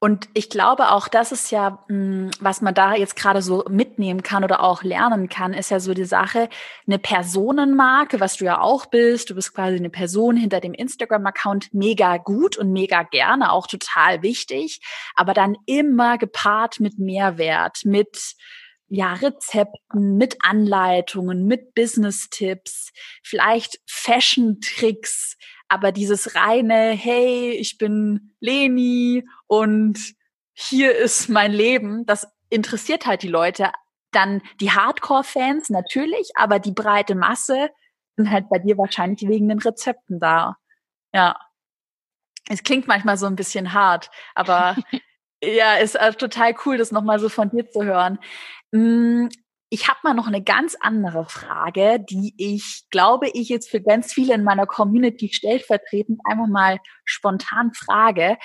[0.00, 3.64] und ich glaube auch, das ist ja, mh, hm, was man da jetzt gerade so
[3.70, 6.48] mitnehmen kann oder auch lernen lernen kann, ist ja so die Sache,
[6.86, 11.72] eine Personenmarke, was du ja auch bist, du bist quasi eine Person hinter dem Instagram-Account,
[11.72, 14.80] mega gut und mega gerne, auch total wichtig,
[15.14, 18.34] aber dann immer gepaart mit Mehrwert, mit
[18.88, 22.90] ja, Rezepten, mit Anleitungen, mit Business-Tipps,
[23.22, 25.36] vielleicht Fashion-Tricks,
[25.68, 29.98] aber dieses reine, hey, ich bin Leni und
[30.54, 33.70] hier ist mein Leben, das interessiert halt die Leute
[34.12, 37.70] dann die Hardcore-Fans natürlich, aber die breite Masse
[38.16, 40.56] sind halt bei dir wahrscheinlich wegen den Rezepten da.
[41.12, 41.36] Ja.
[42.48, 44.76] Es klingt manchmal so ein bisschen hart, aber
[45.42, 48.18] ja, ist äh, total cool, das nochmal so von dir zu hören.
[48.72, 49.28] Hm,
[49.70, 54.12] ich habe mal noch eine ganz andere Frage, die ich glaube, ich jetzt für ganz
[54.14, 58.38] viele in meiner Community stellvertretend einfach mal spontan frage.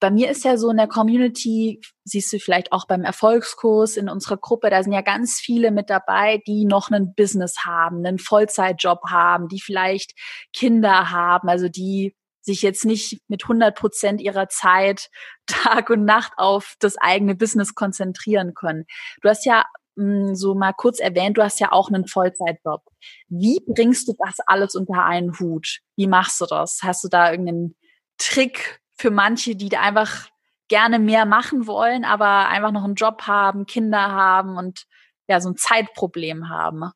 [0.00, 4.08] Bei mir ist ja so in der Community, siehst du vielleicht auch beim Erfolgskurs in
[4.08, 8.18] unserer Gruppe, da sind ja ganz viele mit dabei, die noch einen Business haben, einen
[8.18, 10.12] Vollzeitjob haben, die vielleicht
[10.52, 12.14] Kinder haben, also die
[12.48, 15.10] sich jetzt nicht mit 100 Prozent ihrer Zeit
[15.46, 18.86] Tag und Nacht auf das eigene Business konzentrieren können.
[19.22, 19.64] Du hast ja
[19.96, 22.82] hm, so mal kurz erwähnt, du hast ja auch einen Vollzeitjob.
[23.28, 25.78] Wie bringst du das alles unter einen Hut?
[25.96, 26.80] Wie machst du das?
[26.82, 27.76] Hast du da irgendeinen
[28.16, 30.28] Trick für manche, die da einfach
[30.68, 34.86] gerne mehr machen wollen, aber einfach noch einen Job haben, Kinder haben und
[35.26, 36.90] ja, so ein Zeitproblem haben?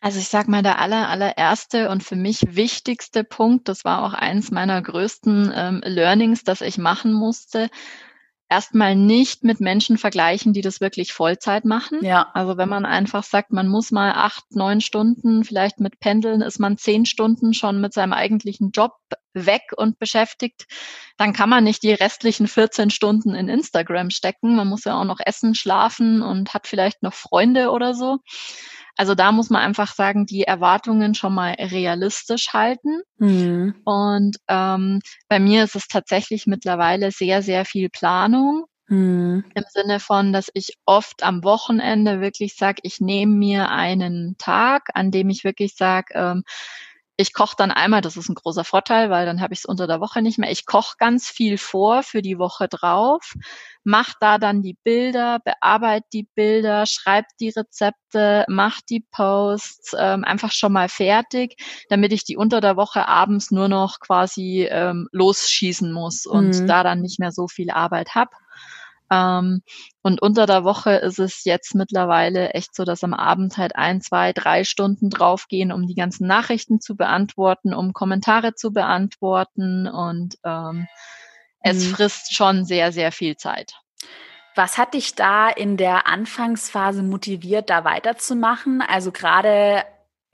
[0.00, 4.12] Also ich sag mal, der aller, allererste und für mich wichtigste Punkt, das war auch
[4.12, 7.70] eins meiner größten ähm, Learnings, das ich machen musste,
[8.48, 12.04] erstmal nicht mit Menschen vergleichen, die das wirklich Vollzeit machen.
[12.04, 12.30] Ja.
[12.34, 16.60] Also wenn man einfach sagt, man muss mal acht, neun Stunden vielleicht mit Pendeln, ist
[16.60, 18.92] man zehn Stunden schon mit seinem eigentlichen Job
[19.44, 20.66] weg und beschäftigt,
[21.18, 24.56] dann kann man nicht die restlichen 14 Stunden in Instagram stecken.
[24.56, 28.18] Man muss ja auch noch essen, schlafen und hat vielleicht noch Freunde oder so.
[28.96, 33.02] Also da muss man einfach sagen, die Erwartungen schon mal realistisch halten.
[33.18, 33.74] Mhm.
[33.84, 38.64] Und ähm, bei mir ist es tatsächlich mittlerweile sehr, sehr viel Planung.
[38.88, 39.44] Mhm.
[39.54, 44.88] Im Sinne von, dass ich oft am Wochenende wirklich sage, ich nehme mir einen Tag,
[44.94, 46.44] an dem ich wirklich sage, ähm,
[47.18, 49.86] ich koche dann einmal, das ist ein großer Vorteil, weil dann habe ich es unter
[49.86, 50.50] der Woche nicht mehr.
[50.50, 53.32] Ich koche ganz viel vor für die Woche drauf,
[53.84, 60.24] mache da dann die Bilder, bearbeite die Bilder, schreibe die Rezepte, mache die Posts, ähm,
[60.24, 61.56] einfach schon mal fertig,
[61.88, 66.66] damit ich die unter der Woche abends nur noch quasi ähm, losschießen muss und mhm.
[66.66, 68.30] da dann nicht mehr so viel Arbeit habe.
[69.10, 69.62] Ähm,
[70.02, 74.00] und unter der Woche ist es jetzt mittlerweile echt so, dass am Abend halt ein,
[74.00, 80.36] zwei, drei Stunden draufgehen, um die ganzen Nachrichten zu beantworten, um Kommentare zu beantworten und
[80.44, 80.86] ähm,
[81.60, 81.94] es mhm.
[81.94, 83.72] frisst schon sehr, sehr viel Zeit.
[84.54, 88.80] Was hat dich da in der Anfangsphase motiviert, da weiterzumachen?
[88.80, 89.84] Also gerade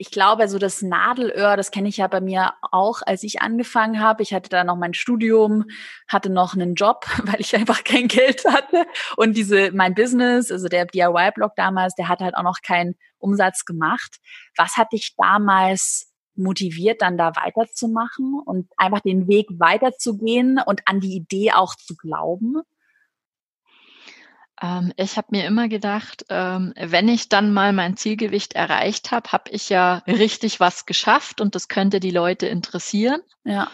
[0.03, 4.01] ich glaube, so das Nadelöhr, das kenne ich ja bei mir auch, als ich angefangen
[4.01, 4.21] habe.
[4.21, 5.63] Ich hatte da noch mein Studium,
[6.09, 8.85] hatte noch einen Job, weil ich einfach kein Geld hatte.
[9.15, 13.63] Und diese, mein Business, also der DIY-Blog damals, der hat halt auch noch keinen Umsatz
[13.63, 14.17] gemacht.
[14.57, 20.99] Was hat dich damals motiviert, dann da weiterzumachen und einfach den Weg weiterzugehen und an
[20.99, 22.57] die Idee auch zu glauben?
[24.63, 29.31] Ähm, ich habe mir immer gedacht, ähm, wenn ich dann mal mein Zielgewicht erreicht habe,
[29.31, 33.21] habe ich ja richtig was geschafft und das könnte die Leute interessieren.
[33.43, 33.69] Ja.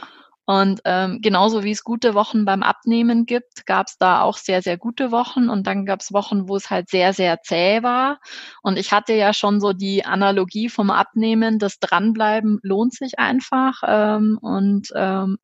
[0.45, 4.63] Und ähm, genauso wie es gute Wochen beim Abnehmen gibt, gab es da auch sehr,
[4.63, 5.47] sehr gute Wochen.
[5.47, 8.19] Und dann gab es Wochen, wo es halt sehr, sehr zäh war.
[8.63, 13.83] Und ich hatte ja schon so die Analogie vom Abnehmen, das Dranbleiben lohnt sich einfach.
[13.85, 15.37] Ähm, und ähm,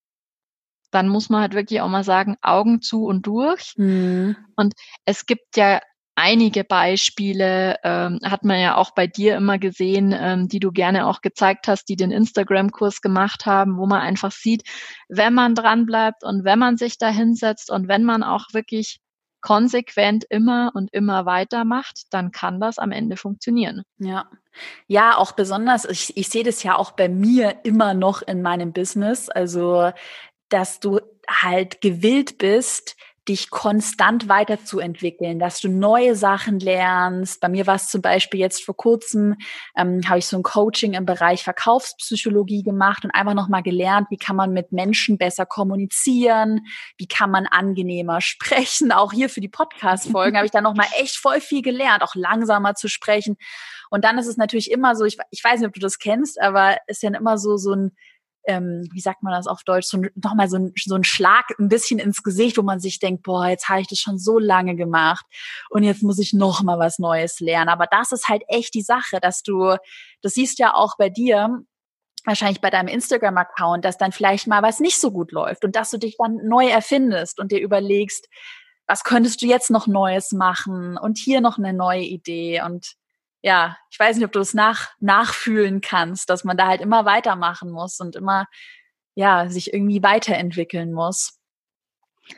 [0.95, 3.73] dann muss man halt wirklich auch mal sagen, Augen zu und durch.
[3.77, 4.37] Mhm.
[4.55, 4.73] Und
[5.05, 5.81] es gibt ja
[6.15, 11.07] einige Beispiele, ähm, hat man ja auch bei dir immer gesehen, ähm, die du gerne
[11.07, 14.63] auch gezeigt hast, die den Instagram-Kurs gemacht haben, wo man einfach sieht,
[15.09, 18.99] wenn man dran bleibt und wenn man sich da hinsetzt und wenn man auch wirklich
[19.41, 23.83] konsequent immer und immer weitermacht, dann kann das am Ende funktionieren.
[23.99, 24.25] Ja.
[24.87, 28.73] Ja, auch besonders, ich, ich sehe das ja auch bei mir immer noch in meinem
[28.73, 29.29] Business.
[29.29, 29.91] Also
[30.49, 32.95] dass du halt gewillt bist,
[33.27, 37.41] dich konstant weiterzuentwickeln, dass du neue Sachen lernst.
[37.41, 39.35] Bei mir war es zum Beispiel jetzt vor kurzem,
[39.75, 44.17] ähm, habe ich so ein Coaching im Bereich Verkaufspsychologie gemacht und einfach nochmal gelernt, wie
[44.17, 46.61] kann man mit Menschen besser kommunizieren,
[46.97, 48.91] wie kann man angenehmer sprechen.
[48.91, 52.75] Auch hier für die Podcast-Folgen habe ich da nochmal echt voll viel gelernt, auch langsamer
[52.75, 53.37] zu sprechen.
[53.89, 56.39] Und dann ist es natürlich immer so, ich, ich weiß nicht, ob du das kennst,
[56.39, 57.95] aber es ist ja immer so, so ein
[58.47, 61.69] ähm, wie sagt man das auf Deutsch, so nochmal so ein, so ein Schlag ein
[61.69, 64.75] bisschen ins Gesicht, wo man sich denkt, boah, jetzt habe ich das schon so lange
[64.75, 65.25] gemacht
[65.69, 67.69] und jetzt muss ich noch mal was Neues lernen.
[67.69, 69.75] Aber das ist halt echt die Sache, dass du,
[70.21, 71.63] das siehst ja auch bei dir,
[72.25, 75.91] wahrscheinlich bei deinem Instagram-Account, dass dann vielleicht mal was nicht so gut läuft und dass
[75.91, 78.27] du dich dann neu erfindest und dir überlegst,
[78.87, 82.95] was könntest du jetzt noch Neues machen und hier noch eine neue Idee und
[83.45, 87.05] ja, ich weiß nicht, ob du es nach, nachfühlen kannst, dass man da halt immer
[87.05, 88.47] weitermachen muss und immer,
[89.13, 91.37] ja, sich irgendwie weiterentwickeln muss.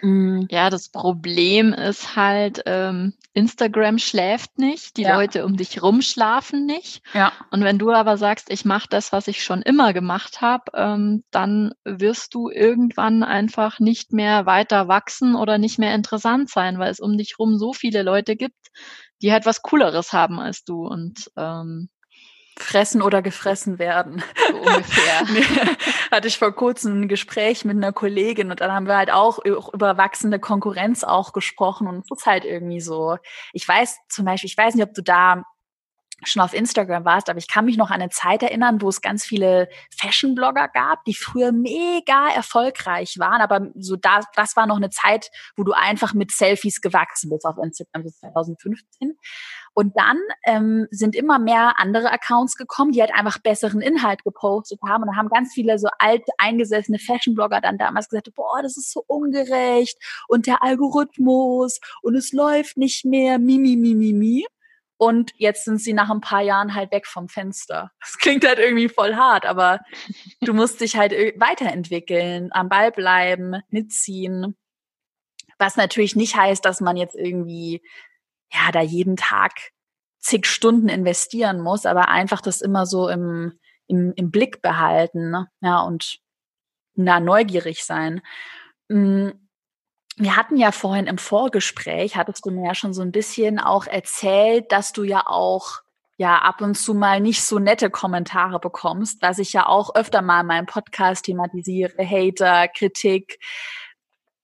[0.02, 0.48] Mhm.
[0.52, 5.16] Ja, das Problem ist halt, ähm, Instagram schläft nicht, die ja.
[5.16, 7.02] Leute um dich rum schlafen nicht.
[7.14, 7.32] Ja.
[7.52, 11.24] Und wenn du aber sagst, ich mache das, was ich schon immer gemacht habe, ähm,
[11.32, 16.92] dann wirst du irgendwann einfach nicht mehr weiter wachsen oder nicht mehr interessant sein, weil
[16.92, 18.68] es um dich rum so viele Leute gibt,
[19.22, 20.88] die halt was Cooleres haben als du.
[20.88, 21.90] Und ähm,
[22.58, 24.24] fressen oder gefressen werden.
[24.50, 25.22] So ungefähr.
[26.12, 29.40] hatte ich vor kurzem ein Gespräch mit einer Kollegin und dann haben wir halt auch
[29.44, 33.18] über wachsende Konkurrenz auch gesprochen und es ist halt irgendwie so.
[33.54, 35.44] Ich weiß zum Beispiel, ich weiß nicht, ob du da
[36.24, 39.02] schon auf Instagram warst, aber ich kann mich noch an eine Zeit erinnern, wo es
[39.02, 44.78] ganz viele Fashion-Blogger gab, die früher mega erfolgreich waren, aber so da, das war noch
[44.78, 49.18] eine Zeit, wo du einfach mit Selfies gewachsen bist auf Instagram, das 2015.
[49.74, 54.80] Und dann ähm, sind immer mehr andere Accounts gekommen, die halt einfach besseren Inhalt gepostet
[54.84, 55.04] haben.
[55.04, 58.92] Und da haben ganz viele so alte, eingesessene Fashion-Blogger dann damals gesagt, boah, das ist
[58.92, 64.46] so ungerecht und der Algorithmus und es läuft nicht mehr, mi, mi, mi, mi, mi.
[64.98, 67.92] Und jetzt sind sie nach ein paar Jahren halt weg vom Fenster.
[68.02, 69.80] Das klingt halt irgendwie voll hart, aber
[70.42, 74.56] du musst dich halt weiterentwickeln, am Ball bleiben, mitziehen.
[75.60, 77.82] Was natürlich nicht heißt, dass man jetzt irgendwie
[78.52, 79.72] ja, da jeden Tag
[80.20, 85.48] zig Stunden investieren muss, aber einfach das immer so im, im, im Blick behalten, ne?
[85.62, 86.20] ja, und
[86.96, 88.22] na, neugierig sein.
[88.90, 89.47] Hm,
[90.18, 93.86] wir hatten ja vorhin im Vorgespräch, hattest du mir ja schon so ein bisschen auch
[93.86, 95.82] erzählt, dass du ja auch
[96.18, 100.24] ja ab und zu mal nicht so nette Kommentare bekommst, was ich ja auch öfter
[100.24, 103.40] mal in meinem Podcast thematisiere, Hater, Kritik.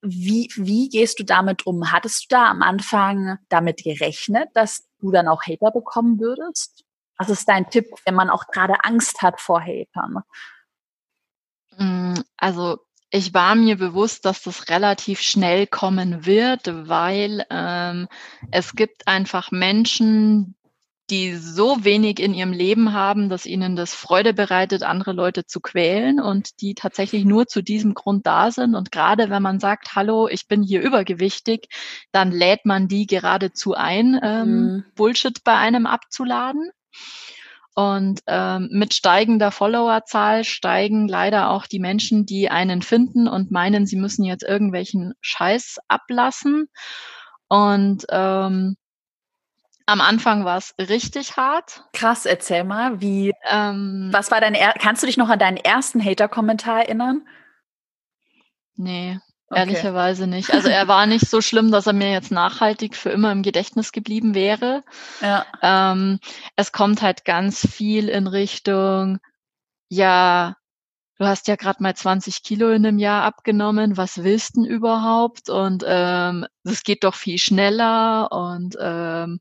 [0.04, 1.92] Wie, wie gehst du damit um?
[1.92, 6.84] Hattest du da am Anfang damit gerechnet, dass du dann auch Hater bekommen würdest?
[7.18, 10.22] Was ist dein Tipp, wenn man auch gerade Angst hat vor Hatern?
[11.78, 12.78] Mm, also
[13.16, 18.08] ich war mir bewusst, dass das relativ schnell kommen wird, weil ähm,
[18.50, 20.56] es gibt einfach Menschen,
[21.12, 25.60] die so wenig in ihrem Leben haben, dass ihnen das Freude bereitet, andere Leute zu
[25.60, 28.74] quälen und die tatsächlich nur zu diesem Grund da sind.
[28.74, 31.68] Und gerade wenn man sagt, hallo, ich bin hier übergewichtig,
[32.12, 34.86] dann lädt man die geradezu ein, ähm, mhm.
[34.96, 36.72] Bullshit bei einem abzuladen.
[37.76, 43.88] Und ähm, mit steigender Followerzahl steigen leider auch die Menschen, die einen finden und meinen,
[43.88, 46.70] sie müssen jetzt irgendwelchen Scheiß ablassen.
[47.48, 48.78] Und ähm,
[49.86, 51.84] am Anfang war es richtig hart.
[51.94, 55.58] Krass, erzähl mal, wie, ähm, was war dein, er kannst du dich noch an deinen
[55.58, 57.28] ersten Hater-Kommentar erinnern?
[58.76, 59.20] Nee,
[59.54, 59.62] okay.
[59.62, 60.52] ehrlicherweise nicht.
[60.54, 63.92] Also er war nicht so schlimm, dass er mir jetzt nachhaltig für immer im Gedächtnis
[63.92, 64.84] geblieben wäre.
[65.22, 65.46] Ja.
[65.62, 66.20] Ähm,
[66.56, 69.20] es kommt halt ganz viel in Richtung,
[69.90, 70.56] ja,
[71.20, 74.72] du hast ja gerade mal 20 Kilo in einem Jahr abgenommen, was willst du denn
[74.72, 75.50] überhaupt?
[75.50, 79.40] Und ähm, das geht doch viel schneller und ähm,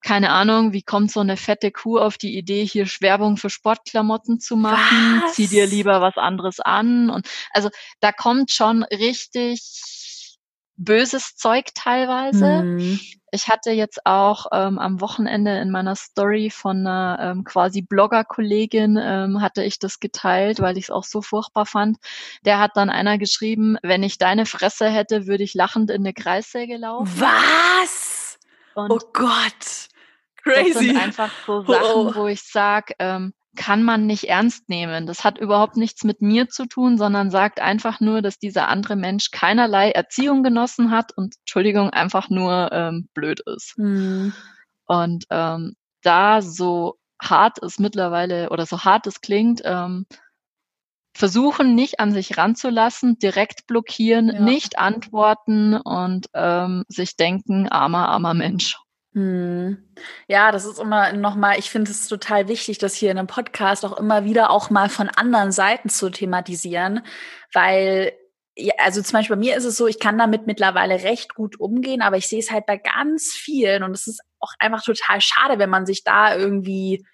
[0.00, 4.40] keine Ahnung, wie kommt so eine fette Kuh auf die Idee, hier Werbung für Sportklamotten
[4.40, 5.22] zu machen?
[5.22, 5.34] Was?
[5.34, 7.10] Zieh dir lieber was anderes an.
[7.10, 7.68] Und also
[8.00, 10.38] da kommt schon richtig
[10.76, 12.62] böses Zeug teilweise.
[12.62, 13.00] Mhm.
[13.30, 18.98] Ich hatte jetzt auch ähm, am Wochenende in meiner Story von einer ähm, quasi Blogger-Kollegin
[19.02, 21.98] ähm, hatte ich das geteilt, weil ich es auch so furchtbar fand.
[22.46, 26.14] Der hat dann einer geschrieben, wenn ich deine Fresse hätte, würde ich lachend in eine
[26.14, 27.20] Kreissäge laufen.
[27.20, 28.07] Was?
[28.78, 29.88] Und oh Gott.
[30.42, 30.72] Crazy.
[30.72, 32.14] Das sind einfach so Sachen, oh.
[32.14, 35.06] wo ich sage, ähm, kann man nicht ernst nehmen.
[35.06, 38.94] Das hat überhaupt nichts mit mir zu tun, sondern sagt einfach nur, dass dieser andere
[38.94, 43.76] Mensch keinerlei Erziehung genossen hat und Entschuldigung einfach nur ähm, blöd ist.
[43.76, 44.32] Mhm.
[44.86, 50.06] Und ähm, da so hart es mittlerweile oder so hart es klingt, ähm,
[51.18, 54.40] versuchen nicht an sich ranzulassen, direkt blockieren, ja.
[54.40, 58.76] nicht antworten und ähm, sich denken, armer, armer Mensch.
[59.14, 59.78] Hm.
[60.28, 63.84] Ja, das ist immer nochmal, ich finde es total wichtig, das hier in einem Podcast
[63.84, 67.00] auch immer wieder auch mal von anderen Seiten zu thematisieren,
[67.52, 68.12] weil
[68.54, 71.58] ja, also zum Beispiel bei mir ist es so, ich kann damit mittlerweile recht gut
[71.58, 75.20] umgehen, aber ich sehe es halt bei ganz vielen und es ist auch einfach total
[75.20, 77.04] schade, wenn man sich da irgendwie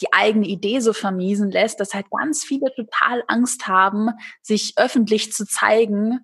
[0.00, 4.10] die eigene Idee so vermiesen lässt, dass halt ganz viele total Angst haben,
[4.42, 6.20] sich öffentlich zu zeigen,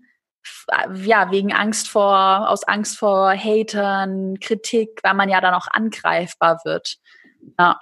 [1.05, 6.61] ja, wegen Angst vor, aus Angst vor Hatern, Kritik, weil man ja dann auch angreifbar
[6.65, 6.97] wird.
[7.59, 7.79] Ja.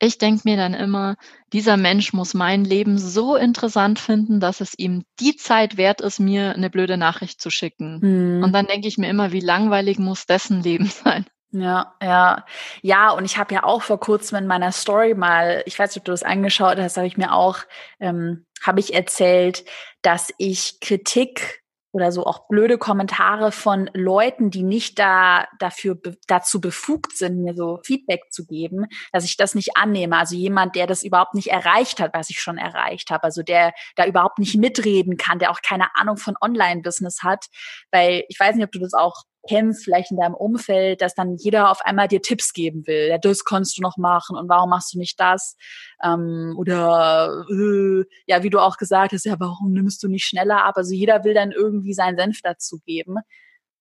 [0.00, 1.16] Ich denke mir dann immer,
[1.52, 6.18] dieser Mensch muss mein Leben so interessant finden, dass es ihm die Zeit wert ist,
[6.18, 8.00] mir eine blöde Nachricht zu schicken.
[8.02, 8.42] Hm.
[8.42, 11.26] Und dann denke ich mir immer, wie langweilig muss dessen Leben sein.
[11.54, 12.44] Ja, ja.
[12.82, 15.98] Ja, und ich habe ja auch vor kurzem in meiner Story mal, ich weiß nicht,
[15.98, 17.58] ob du das angeschaut hast, habe ich mir auch,
[18.00, 19.64] ähm, habe ich erzählt,
[20.02, 25.96] dass ich Kritik oder so auch blöde Kommentare von Leuten, die nicht da dafür
[26.26, 30.18] dazu befugt sind, mir so Feedback zu geben, dass ich das nicht annehme.
[30.18, 33.72] Also jemand, der das überhaupt nicht erreicht hat, was ich schon erreicht habe, also der
[33.94, 37.46] da überhaupt nicht mitreden kann, der auch keine Ahnung von Online-Business hat,
[37.92, 41.36] weil ich weiß nicht, ob du das auch kennst, vielleicht in deinem Umfeld, dass dann
[41.36, 43.08] jeder auf einmal dir Tipps geben will.
[43.08, 45.56] Ja, das kannst du noch machen und warum machst du nicht das?
[46.02, 50.64] Ähm, oder äh, ja, wie du auch gesagt hast, ja, warum nimmst du nicht schneller
[50.64, 50.76] ab?
[50.76, 53.16] Also jeder will dann irgendwie seinen Senf dazu geben,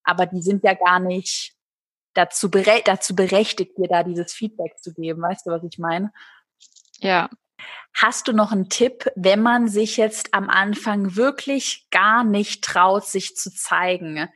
[0.03, 1.53] aber die sind ja gar nicht
[2.13, 5.21] dazu, bere dazu berechtigt, dir da dieses Feedback zu geben.
[5.21, 6.11] Weißt du, was ich meine?
[6.99, 7.29] Ja,
[7.95, 13.05] Hast du noch einen Tipp, wenn man sich jetzt am Anfang wirklich gar nicht traut,
[13.05, 14.27] sich zu zeigen?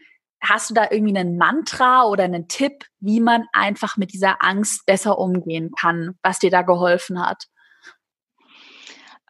[0.41, 4.85] Hast du da irgendwie einen Mantra oder einen Tipp, wie man einfach mit dieser Angst
[4.85, 7.45] besser umgehen kann, was dir da geholfen hat?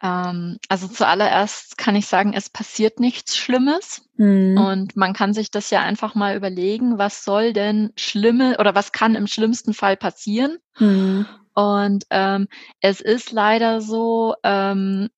[0.02, 4.08] Ähm, also zuallererst kann ich sagen, es passiert nichts Schlimmes.
[4.16, 4.56] Mhm.
[4.58, 8.92] Und man kann sich das ja einfach mal überlegen, was soll denn schlimme oder was
[8.92, 10.58] kann im schlimmsten Fall passieren?
[10.78, 11.26] Mhm.
[11.54, 12.46] Und ähm,
[12.80, 15.08] es ist leider so, ähm,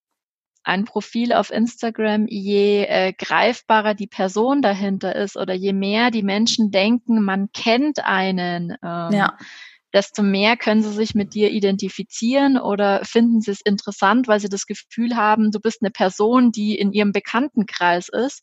[0.63, 6.23] ein Profil auf Instagram, je äh, greifbarer die Person dahinter ist oder je mehr die
[6.23, 9.37] Menschen denken, man kennt einen, ähm, ja.
[9.93, 14.49] desto mehr können sie sich mit dir identifizieren oder finden sie es interessant, weil sie
[14.49, 18.43] das Gefühl haben, du bist eine Person, die in ihrem Bekanntenkreis ist.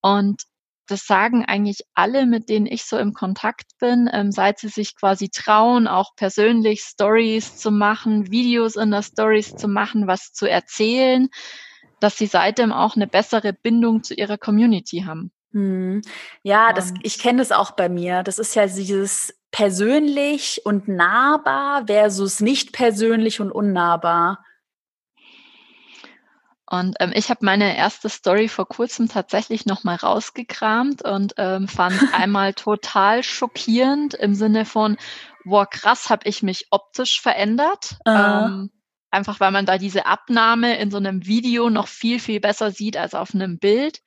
[0.00, 0.42] Und
[0.86, 4.96] das sagen eigentlich alle, mit denen ich so im Kontakt bin, ähm, seit sie sich
[4.96, 10.46] quasi trauen, auch persönlich Stories zu machen, Videos in der Stories zu machen, was zu
[10.46, 11.28] erzählen,
[12.00, 15.30] dass sie seitdem auch eine bessere Bindung zu ihrer Community haben.
[15.52, 16.02] Hm.
[16.42, 18.22] Ja, das, ich kenne das auch bei mir.
[18.22, 24.44] Das ist ja dieses persönlich und nahbar versus nicht persönlich und unnahbar.
[26.72, 32.00] Und ähm, ich habe meine erste Story vor kurzem tatsächlich nochmal rausgekramt und ähm, fand
[32.14, 34.96] einmal total schockierend im Sinne von,
[35.44, 37.96] wow, krass, habe ich mich optisch verändert.
[38.08, 38.10] Uh.
[38.10, 38.70] Ähm,
[39.10, 42.96] einfach weil man da diese Abnahme in so einem Video noch viel, viel besser sieht
[42.96, 43.98] als auf einem Bild.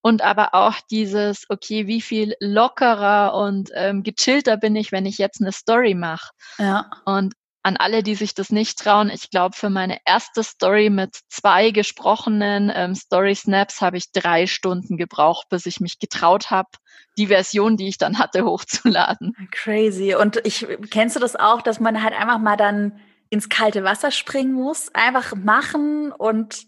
[0.00, 5.18] Und aber auch dieses, okay, wie viel lockerer und ähm, gechillter bin ich, wenn ich
[5.18, 6.30] jetzt eine Story mache.
[6.56, 6.88] Ja.
[7.04, 7.34] Und
[7.68, 11.70] an alle, die sich das nicht trauen, ich glaube, für meine erste Story mit zwei
[11.70, 16.70] gesprochenen ähm, Story-Snaps habe ich drei Stunden gebraucht, bis ich mich getraut habe,
[17.18, 19.34] die Version, die ich dann hatte, hochzuladen.
[19.50, 20.14] Crazy.
[20.14, 22.98] Und ich kennst du das auch, dass man halt einfach mal dann
[23.30, 26.64] ins kalte Wasser springen muss, einfach machen und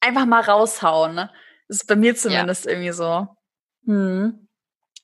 [0.00, 1.14] einfach mal raushauen.
[1.14, 1.30] Ne?
[1.68, 2.70] Das ist bei mir zumindest ja.
[2.70, 3.26] irgendwie so.
[3.84, 4.48] Hm.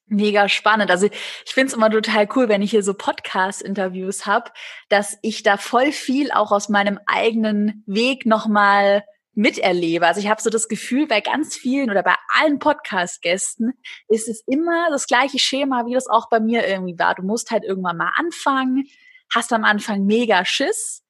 [0.09, 0.90] Mega spannend.
[0.90, 4.50] Also ich finde es immer total cool, wenn ich hier so Podcast-Interviews habe,
[4.88, 9.04] dass ich da voll viel auch aus meinem eigenen Weg nochmal
[9.34, 10.06] miterlebe.
[10.06, 13.72] Also ich habe so das Gefühl, bei ganz vielen oder bei allen Podcast-Gästen
[14.09, 17.14] ist es immer das gleiche Schema, wie das auch bei mir irgendwie war.
[17.14, 18.86] Du musst halt irgendwann mal anfangen,
[19.32, 21.04] hast am Anfang mega Schiss,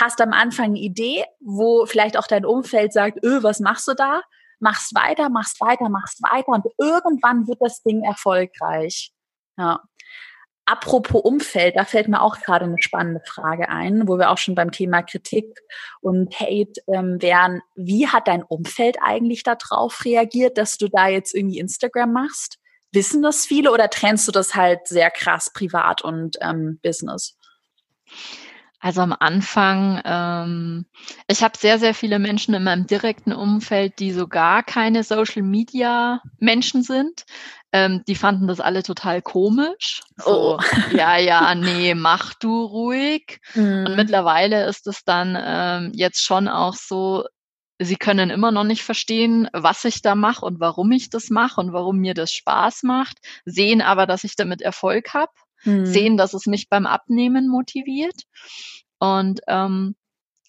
[0.00, 3.94] hast am Anfang eine Idee, wo vielleicht auch dein Umfeld sagt, öh, was machst du
[3.94, 4.22] da?
[4.60, 9.12] Machst weiter, machst weiter, machst weiter und irgendwann wird das Ding erfolgreich.
[9.56, 9.82] Ja.
[10.66, 14.54] Apropos Umfeld, da fällt mir auch gerade eine spannende Frage ein, wo wir auch schon
[14.54, 15.60] beim Thema Kritik
[16.00, 17.60] und Hate ähm, wären.
[17.74, 22.58] Wie hat dein Umfeld eigentlich darauf reagiert, dass du da jetzt irgendwie Instagram machst?
[22.92, 27.36] Wissen das viele oder trennst du das halt sehr krass privat und ähm, Business?
[28.84, 30.84] Also am Anfang, ähm,
[31.26, 36.82] ich habe sehr, sehr viele Menschen in meinem direkten Umfeld, die so gar keine Social-Media-Menschen
[36.82, 37.24] sind.
[37.72, 40.02] Ähm, die fanden das alle total komisch.
[40.18, 40.60] So, oh.
[40.94, 43.40] ja, ja, nee, mach du ruhig.
[43.54, 43.86] Mhm.
[43.86, 47.24] Und mittlerweile ist es dann ähm, jetzt schon auch so,
[47.78, 51.58] sie können immer noch nicht verstehen, was ich da mache und warum ich das mache
[51.58, 53.16] und warum mir das Spaß macht,
[53.46, 55.32] sehen aber, dass ich damit Erfolg habe
[55.64, 55.86] mhm.
[55.86, 58.22] sehen, dass es mich beim Abnehmen motiviert.
[58.98, 59.94] Und ähm,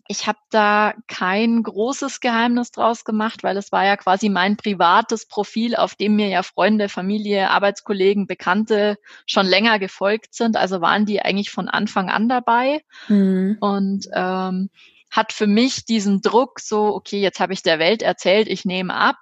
[0.08, 5.28] ich habe da kein großes Geheimnis draus gemacht, weil es war ja quasi mein privates
[5.28, 10.58] Profil, auf dem mir ja Freunde, Familie, Arbeitskollegen, Bekannte schon länger gefolgt sind.
[10.58, 12.82] Also waren die eigentlich von Anfang an dabei.
[13.08, 13.58] Mhm.
[13.60, 14.70] Und ähm,
[15.10, 18.94] hat für mich diesen Druck, so, okay, jetzt habe ich der Welt erzählt, ich nehme
[18.94, 19.18] ab,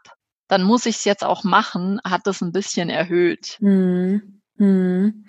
[0.47, 3.57] dann muss ich es jetzt auch machen, hat das ein bisschen erhöht.
[3.61, 4.41] Mhm.
[4.57, 5.25] Mhm.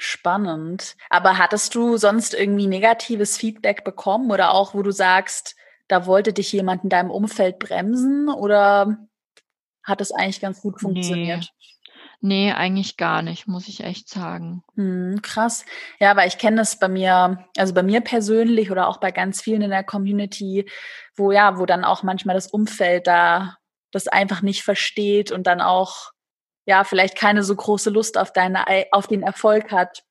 [0.00, 0.96] Spannend.
[1.10, 5.56] Aber hattest du sonst irgendwie negatives Feedback bekommen oder auch, wo du sagst,
[5.88, 8.96] da wollte dich jemand in deinem Umfeld bremsen oder
[9.82, 11.50] hat es eigentlich ganz gut funktioniert?
[12.20, 12.46] Nee.
[12.46, 14.62] nee eigentlich gar nicht, muss ich echt sagen.
[14.76, 15.64] Hm, krass.
[15.98, 19.42] Ja, weil ich kenne das bei mir, also bei mir persönlich oder auch bei ganz
[19.42, 20.70] vielen in der Community,
[21.16, 23.56] wo ja, wo dann auch manchmal das Umfeld da
[23.90, 26.12] das einfach nicht versteht und dann auch
[26.68, 30.04] ja vielleicht keine so große Lust auf deine auf den Erfolg hat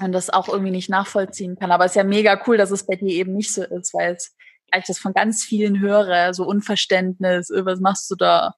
[0.00, 1.72] und das auch irgendwie nicht nachvollziehen kann.
[1.72, 4.14] Aber es ist ja mega cool, dass es bei dir eben nicht so ist, weil
[4.14, 4.34] es
[4.74, 8.54] ich das von ganz vielen höre, so Unverständnis, äh, was machst du da?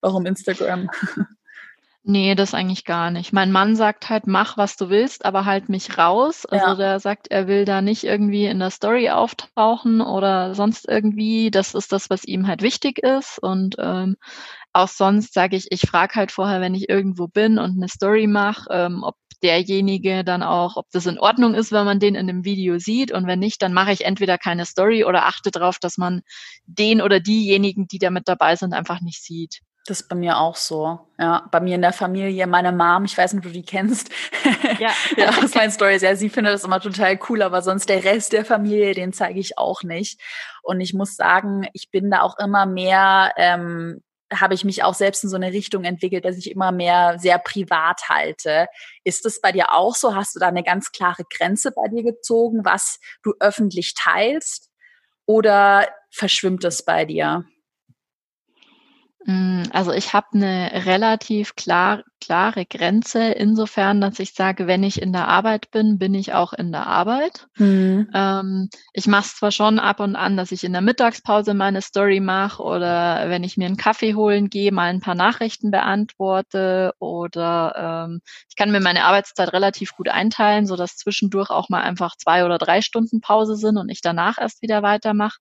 [0.00, 0.88] Warum Instagram?
[2.04, 3.34] Nee, das eigentlich gar nicht.
[3.34, 6.46] Mein Mann sagt halt, mach, was du willst, aber halt mich raus.
[6.46, 6.74] Also ja.
[6.74, 11.50] der sagt, er will da nicht irgendwie in der Story auftauchen oder sonst irgendwie.
[11.50, 13.38] Das ist das, was ihm halt wichtig ist.
[13.38, 14.16] Und ähm,
[14.78, 18.26] auch sonst sage ich, ich frage halt vorher, wenn ich irgendwo bin und eine Story
[18.26, 22.26] mache, ähm, ob derjenige dann auch, ob das in Ordnung ist, wenn man den in
[22.26, 23.12] dem Video sieht.
[23.12, 26.22] Und wenn nicht, dann mache ich entweder keine Story oder achte darauf, dass man
[26.66, 29.60] den oder diejenigen, die da mit dabei sind, einfach nicht sieht.
[29.86, 31.00] Das ist bei mir auch so.
[31.18, 34.10] Ja, bei mir in der Familie, meine Mom, ich weiß nicht, ob du die kennst.
[34.78, 36.02] Ja, ja aus meinen Stories.
[36.02, 39.40] Ja, sie findet das immer total cool, aber sonst der Rest der Familie, den zeige
[39.40, 40.20] ich auch nicht.
[40.62, 44.02] Und ich muss sagen, ich bin da auch immer mehr, ähm,
[44.32, 47.38] habe ich mich auch selbst in so eine Richtung entwickelt, dass ich immer mehr sehr
[47.38, 48.66] privat halte.
[49.04, 50.14] Ist das bei dir auch so?
[50.14, 54.70] Hast du da eine ganz klare Grenze bei dir gezogen, was du öffentlich teilst?
[55.26, 57.44] Oder verschwimmt es bei dir?
[59.24, 65.00] Hm, also ich habe eine relativ klar, klare Grenze insofern, dass ich sage, wenn ich
[65.00, 67.48] in der Arbeit bin, bin ich auch in der Arbeit.
[67.56, 68.08] Mhm.
[68.14, 71.82] Ähm, ich mache es zwar schon ab und an, dass ich in der Mittagspause meine
[71.82, 76.92] Story mache oder wenn ich mir einen Kaffee holen gehe, mal ein paar Nachrichten beantworte
[76.98, 82.16] oder ähm, ich kann mir meine Arbeitszeit relativ gut einteilen, sodass zwischendurch auch mal einfach
[82.16, 85.38] zwei oder drei Stunden Pause sind und ich danach erst wieder weitermache.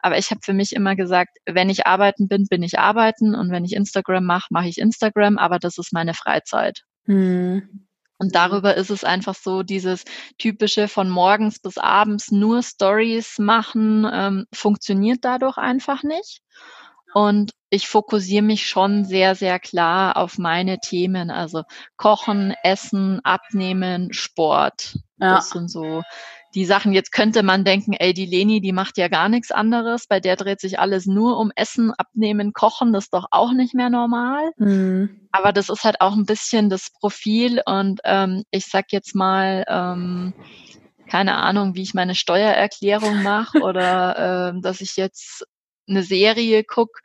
[0.00, 3.50] Aber ich habe für mich immer gesagt, wenn ich arbeiten bin, bin ich arbeiten und
[3.50, 6.82] wenn ich Instagram mache, mache ich Instagram, aber das ist meine Freizeit.
[7.06, 7.86] Mhm.
[8.18, 10.04] Und darüber ist es einfach so, dieses
[10.38, 16.40] typische von morgens bis abends nur Stories machen, ähm, funktioniert dadurch einfach nicht.
[17.12, 21.62] Und ich fokussiere mich schon sehr, sehr klar auf meine Themen, also
[21.96, 24.96] Kochen, Essen, Abnehmen, Sport.
[25.18, 25.36] Ja.
[25.36, 26.02] Das sind so
[26.56, 30.06] die Sachen, jetzt könnte man denken, ey, die Leni, die macht ja gar nichts anderes,
[30.06, 33.74] bei der dreht sich alles nur um Essen, Abnehmen, Kochen, das ist doch auch nicht
[33.74, 34.50] mehr normal.
[34.56, 35.28] Mhm.
[35.32, 39.64] Aber das ist halt auch ein bisschen das Profil und ähm, ich sag jetzt mal,
[39.68, 40.32] ähm,
[41.10, 44.16] keine Ahnung, wie ich meine Steuererklärung mache oder
[44.54, 45.46] ähm, dass ich jetzt
[45.86, 47.00] eine Serie gucke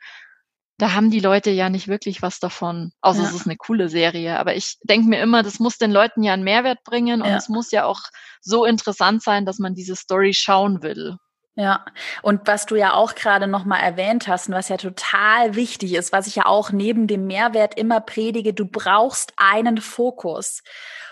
[0.82, 2.90] da haben die Leute ja nicht wirklich was davon.
[3.02, 3.28] Außer ja.
[3.28, 4.40] es ist eine coole Serie.
[4.40, 7.36] Aber ich denke mir immer, das muss den Leuten ja einen Mehrwert bringen und ja.
[7.36, 8.00] es muss ja auch
[8.40, 11.18] so interessant sein, dass man diese Story schauen will.
[11.54, 11.84] Ja,
[12.22, 16.10] und was du ja auch gerade nochmal erwähnt hast und was ja total wichtig ist,
[16.10, 20.64] was ich ja auch neben dem Mehrwert immer predige, du brauchst einen Fokus.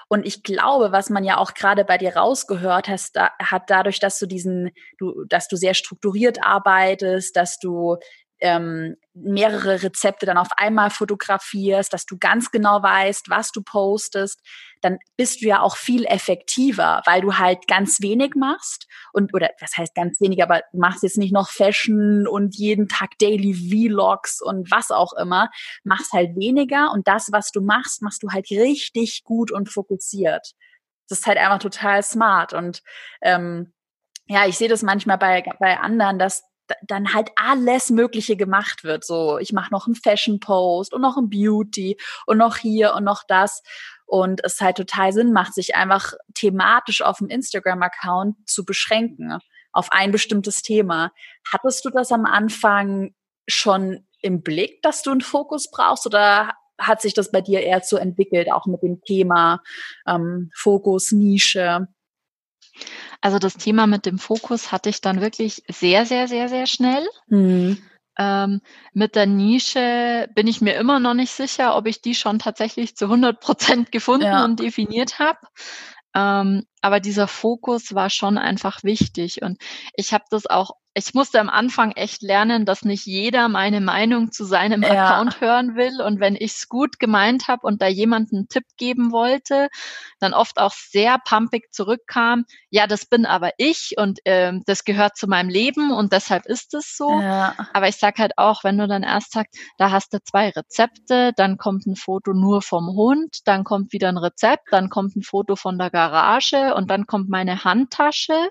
[0.08, 4.00] Und ich glaube, was man ja auch gerade bei dir rausgehört hast, da, hat dadurch,
[4.00, 7.96] dass du diesen, du, dass du sehr strukturiert arbeitest, dass du
[8.40, 14.40] ähm, mehrere Rezepte dann auf einmal fotografierst, dass du ganz genau weißt, was du postest,
[14.80, 19.50] dann bist du ja auch viel effektiver, weil du halt ganz wenig machst und oder
[19.60, 24.40] was heißt ganz wenig, aber machst jetzt nicht noch Fashion und jeden Tag Daily Vlogs
[24.40, 25.50] und was auch immer,
[25.84, 30.52] machst halt weniger und das, was du machst, machst du halt richtig gut und fokussiert.
[31.08, 32.82] Das ist halt einfach total smart und
[33.22, 33.72] ähm,
[34.26, 36.44] ja, ich sehe das manchmal bei, bei anderen, dass
[36.82, 39.04] dann halt alles Mögliche gemacht wird.
[39.04, 41.96] So, ich mache noch einen Fashion-Post und noch ein Beauty
[42.26, 43.62] und noch hier und noch das.
[44.06, 49.38] Und es halt total Sinn macht, sich einfach thematisch auf dem Instagram-Account zu beschränken
[49.72, 51.12] auf ein bestimmtes Thema.
[51.50, 53.14] Hattest du das am Anfang
[53.48, 57.80] schon im Blick, dass du einen Fokus brauchst oder hat sich das bei dir eher
[57.82, 59.62] so entwickelt, auch mit dem Thema
[60.06, 61.88] ähm, Fokus, Nische?
[63.20, 67.06] Also das Thema mit dem Fokus hatte ich dann wirklich sehr, sehr, sehr, sehr schnell.
[67.28, 67.78] Mhm.
[68.18, 68.60] Ähm,
[68.92, 72.96] mit der Nische bin ich mir immer noch nicht sicher, ob ich die schon tatsächlich
[72.96, 74.44] zu 100 Prozent gefunden ja.
[74.44, 75.38] und definiert habe.
[76.14, 79.58] Ähm, aber dieser Fokus war schon einfach wichtig und
[79.94, 84.32] ich habe das auch ich musste am Anfang echt lernen, dass nicht jeder meine Meinung
[84.32, 84.90] zu seinem ja.
[84.90, 86.00] Account hören will.
[86.02, 89.68] Und wenn ich es gut gemeint habe und da jemand einen Tipp geben wollte,
[90.18, 95.16] dann oft auch sehr pumpig zurückkam, ja, das bin aber ich und ähm, das gehört
[95.16, 97.20] zu meinem Leben und deshalb ist es so.
[97.20, 97.54] Ja.
[97.72, 101.32] Aber ich sag halt auch, wenn du dann erst sagst, da hast du zwei Rezepte,
[101.36, 105.22] dann kommt ein Foto nur vom Hund, dann kommt wieder ein Rezept, dann kommt ein
[105.22, 108.50] Foto von der Garage und dann kommt meine Handtasche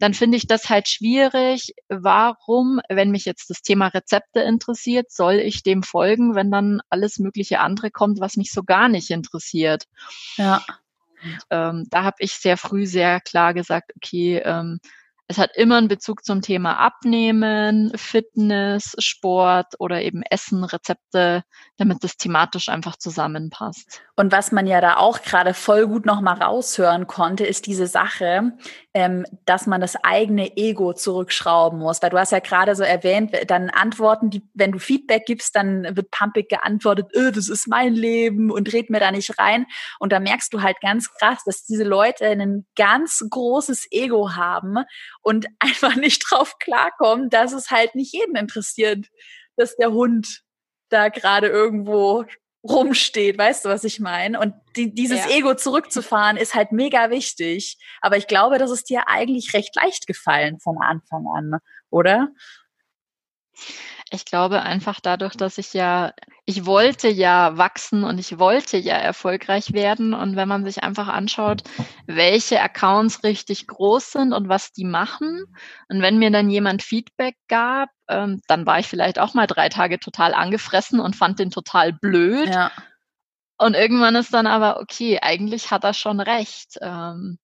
[0.00, 1.74] dann finde ich das halt schwierig.
[1.88, 7.18] Warum, wenn mich jetzt das Thema Rezepte interessiert, soll ich dem folgen, wenn dann alles
[7.18, 9.84] mögliche andere kommt, was mich so gar nicht interessiert?
[10.36, 10.64] Ja.
[11.22, 14.80] Und, ähm, da habe ich sehr früh sehr klar gesagt, okay, ähm,
[15.30, 21.44] es hat immer einen Bezug zum Thema Abnehmen, Fitness, Sport oder eben Essen, Rezepte,
[21.76, 24.02] damit das thematisch einfach zusammenpasst.
[24.16, 28.52] Und was man ja da auch gerade voll gut nochmal raushören konnte, ist diese Sache,
[28.92, 32.02] ähm, dass man das eigene Ego zurückschrauben muss.
[32.02, 35.96] Weil du hast ja gerade so erwähnt, dann Antworten, die, wenn du Feedback gibst, dann
[35.96, 39.66] wird pumpig geantwortet, öh, das ist mein Leben und red mir da nicht rein.
[40.00, 44.78] Und da merkst du halt ganz krass, dass diese Leute ein ganz großes Ego haben
[45.22, 49.06] und einfach nicht drauf klarkommen, dass es halt nicht jeden interessiert,
[49.56, 50.42] dass der Hund
[50.88, 52.24] da gerade irgendwo
[52.62, 54.38] rumsteht, weißt du, was ich meine?
[54.38, 55.36] Und die, dieses ja.
[55.36, 57.78] Ego zurückzufahren ist halt mega wichtig.
[58.00, 62.28] Aber ich glaube, das ist dir eigentlich recht leicht gefallen von Anfang an, oder?
[64.12, 66.12] Ich glaube einfach dadurch, dass ich ja,
[66.44, 70.14] ich wollte ja wachsen und ich wollte ja erfolgreich werden.
[70.14, 71.62] Und wenn man sich einfach anschaut,
[72.06, 75.44] welche Accounts richtig groß sind und was die machen,
[75.88, 79.68] und wenn mir dann jemand Feedback gab, ähm, dann war ich vielleicht auch mal drei
[79.68, 82.48] Tage total angefressen und fand den total blöd.
[82.48, 82.72] Ja.
[83.58, 86.78] Und irgendwann ist dann aber, okay, eigentlich hat er schon recht.
[86.80, 87.38] Ähm,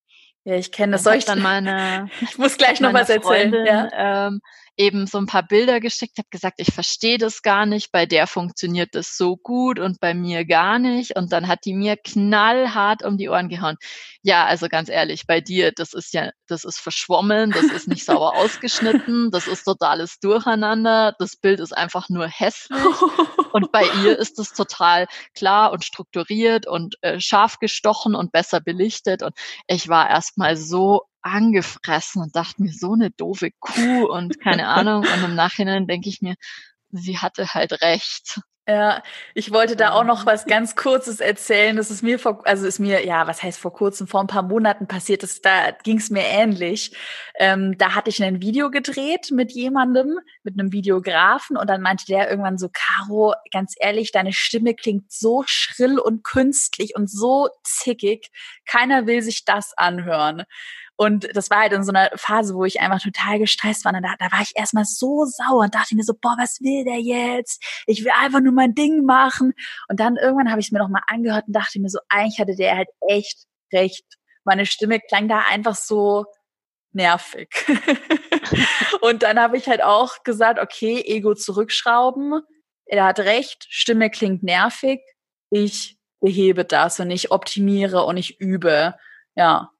[0.46, 1.02] ja, ich kenne das.
[1.02, 3.50] Soll ich dann meine, ich muss gleich noch was erzählen.
[3.52, 4.26] Freundin, ja.
[4.28, 4.40] ähm,
[4.76, 8.26] eben so ein paar Bilder geschickt, habe gesagt, ich verstehe das gar nicht, bei der
[8.26, 11.16] funktioniert das so gut und bei mir gar nicht.
[11.16, 13.76] Und dann hat die mir knallhart um die Ohren gehauen.
[14.22, 18.04] Ja, also ganz ehrlich, bei dir, das ist ja, das ist verschwommen, das ist nicht
[18.04, 22.78] sauber ausgeschnitten, das ist totales Durcheinander, das Bild ist einfach nur hässlich.
[23.52, 28.60] Und bei ihr ist es total klar und strukturiert und äh, scharf gestochen und besser
[28.60, 29.22] belichtet.
[29.22, 29.34] Und
[29.66, 35.00] ich war erstmal so angefressen und dachte mir, so eine doofe Kuh und keine Ahnung.
[35.00, 36.34] Und im Nachhinein denke ich mir,
[36.90, 38.40] sie hatte halt recht.
[38.68, 39.00] Ja,
[39.34, 41.76] ich wollte da auch noch was ganz Kurzes erzählen.
[41.76, 44.42] Das ist mir vor, also ist mir, ja, was heißt vor kurzem, vor ein paar
[44.42, 46.90] Monaten passiert ist, da ging es mir ähnlich.
[47.36, 52.06] Ähm, da hatte ich ein Video gedreht mit jemandem, mit einem Videografen und dann meinte
[52.06, 57.48] der irgendwann so, Caro, ganz ehrlich, deine Stimme klingt so schrill und künstlich und so
[57.62, 58.32] zickig.
[58.66, 60.42] Keiner will sich das anhören.
[60.96, 63.94] Und das war halt in so einer Phase, wo ich einfach total gestresst war.
[63.94, 66.84] Und da, da war ich erstmal so sauer und dachte mir so, boah, was will
[66.84, 67.62] der jetzt?
[67.86, 69.52] Ich will einfach nur mein Ding machen.
[69.88, 72.56] Und dann irgendwann habe ich es mir nochmal angehört und dachte mir so, eigentlich hatte
[72.56, 74.04] der halt echt recht.
[74.44, 76.24] Meine Stimme klang da einfach so
[76.92, 77.48] nervig.
[79.02, 82.40] und dann habe ich halt auch gesagt, okay, Ego zurückschrauben.
[82.86, 85.00] Er hat recht, Stimme klingt nervig.
[85.50, 88.94] Ich behebe das und ich optimiere und ich übe.
[89.34, 89.70] Ja,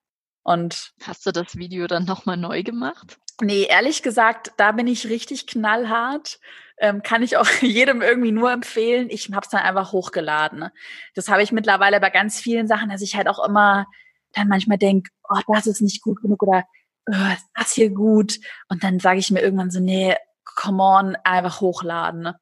[0.47, 3.19] und hast du das Video dann nochmal neu gemacht?
[3.41, 6.39] Nee, ehrlich gesagt, da bin ich richtig knallhart.
[6.79, 9.11] Ähm, kann ich auch jedem irgendwie nur empfehlen.
[9.11, 10.69] Ich habe es dann einfach hochgeladen.
[11.17, 13.87] Das habe ich mittlerweile bei ganz vielen Sachen, dass ich halt auch immer
[14.35, 16.63] dann manchmal denke, oh, das ist nicht gut genug oder
[17.11, 18.39] oh, ist das hier gut?
[18.69, 22.35] Und dann sage ich mir irgendwann so, nee, come on, einfach hochladen.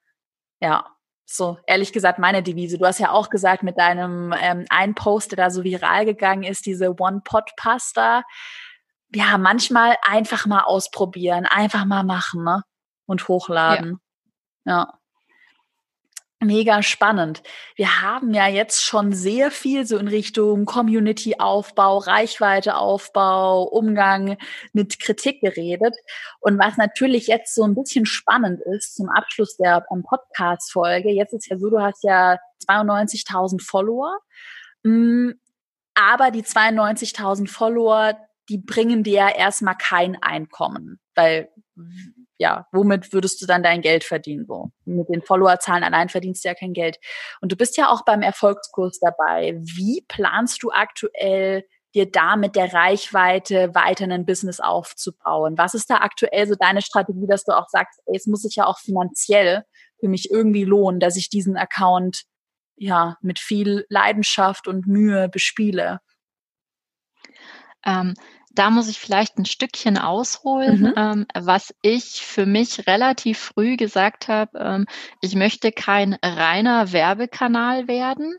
[0.61, 0.94] Ja.
[1.25, 2.77] So, ehrlich gesagt, meine Devise.
[2.77, 6.43] Du hast ja auch gesagt, mit deinem ähm, einen Post, der da so viral gegangen
[6.43, 8.23] ist, diese One-Pot-Pasta.
[9.13, 12.63] Ja, manchmal einfach mal ausprobieren, einfach mal machen ne?
[13.05, 13.99] und hochladen.
[14.65, 14.77] Ja.
[14.77, 14.93] ja
[16.45, 17.43] mega spannend.
[17.75, 24.37] Wir haben ja jetzt schon sehr viel so in Richtung Community-Aufbau, Reichweite-Aufbau, Umgang
[24.73, 25.95] mit Kritik geredet.
[26.39, 31.49] Und was natürlich jetzt so ein bisschen spannend ist zum Abschluss der Podcast-Folge, jetzt ist
[31.49, 32.37] ja so, du hast ja
[32.67, 34.17] 92.000 Follower,
[34.83, 35.31] mm,
[35.95, 38.17] aber die 92.000 Follower,
[38.49, 41.49] die bringen dir ja erstmal kein Einkommen, weil
[42.37, 44.45] ja, womit würdest du dann dein Geld verdienen?
[44.45, 46.99] So mit den Followerzahlen allein verdienst du ja kein Geld.
[47.41, 49.55] Und du bist ja auch beim Erfolgskurs dabei.
[49.57, 51.63] Wie planst du aktuell
[51.93, 55.57] dir da mit der Reichweite weiter ein Business aufzubauen?
[55.57, 58.57] Was ist da aktuell so deine Strategie, dass du auch sagst, ey, es muss sich
[58.57, 59.63] ja auch finanziell
[59.99, 62.23] für mich irgendwie lohnen, dass ich diesen Account
[62.75, 66.01] ja mit viel Leidenschaft und Mühe bespiele?
[67.85, 68.15] Ähm,
[68.55, 70.93] da muss ich vielleicht ein Stückchen ausholen, mhm.
[70.95, 74.85] ähm, was ich für mich relativ früh gesagt habe, ähm,
[75.21, 78.37] ich möchte kein reiner Werbekanal werden.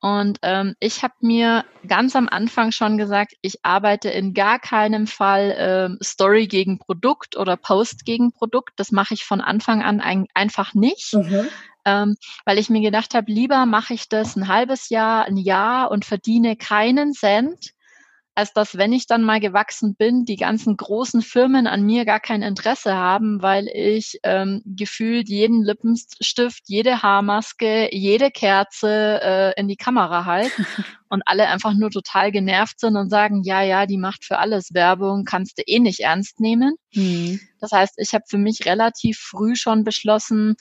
[0.00, 5.06] Und ähm, ich habe mir ganz am Anfang schon gesagt, ich arbeite in gar keinem
[5.06, 8.72] Fall ähm, Story gegen Produkt oder Post gegen Produkt.
[8.76, 11.14] Das mache ich von Anfang an ein, einfach nicht.
[11.14, 11.46] Mhm.
[11.84, 15.90] Ähm, weil ich mir gedacht habe, lieber mache ich das ein halbes Jahr, ein Jahr
[15.92, 17.72] und verdiene keinen Cent,
[18.34, 22.20] als dass, wenn ich dann mal gewachsen bin, die ganzen großen Firmen an mir gar
[22.20, 29.68] kein Interesse haben, weil ich ähm, gefühlt jeden Lippenstift, jede Haarmaske, jede Kerze äh, in
[29.68, 30.50] die Kamera halte
[31.10, 34.72] und alle einfach nur total genervt sind und sagen, ja, ja, die macht für alles
[34.72, 36.76] Werbung, kannst du eh nicht ernst nehmen.
[36.94, 37.38] Mhm.
[37.60, 40.56] Das heißt, ich habe für mich relativ früh schon beschlossen,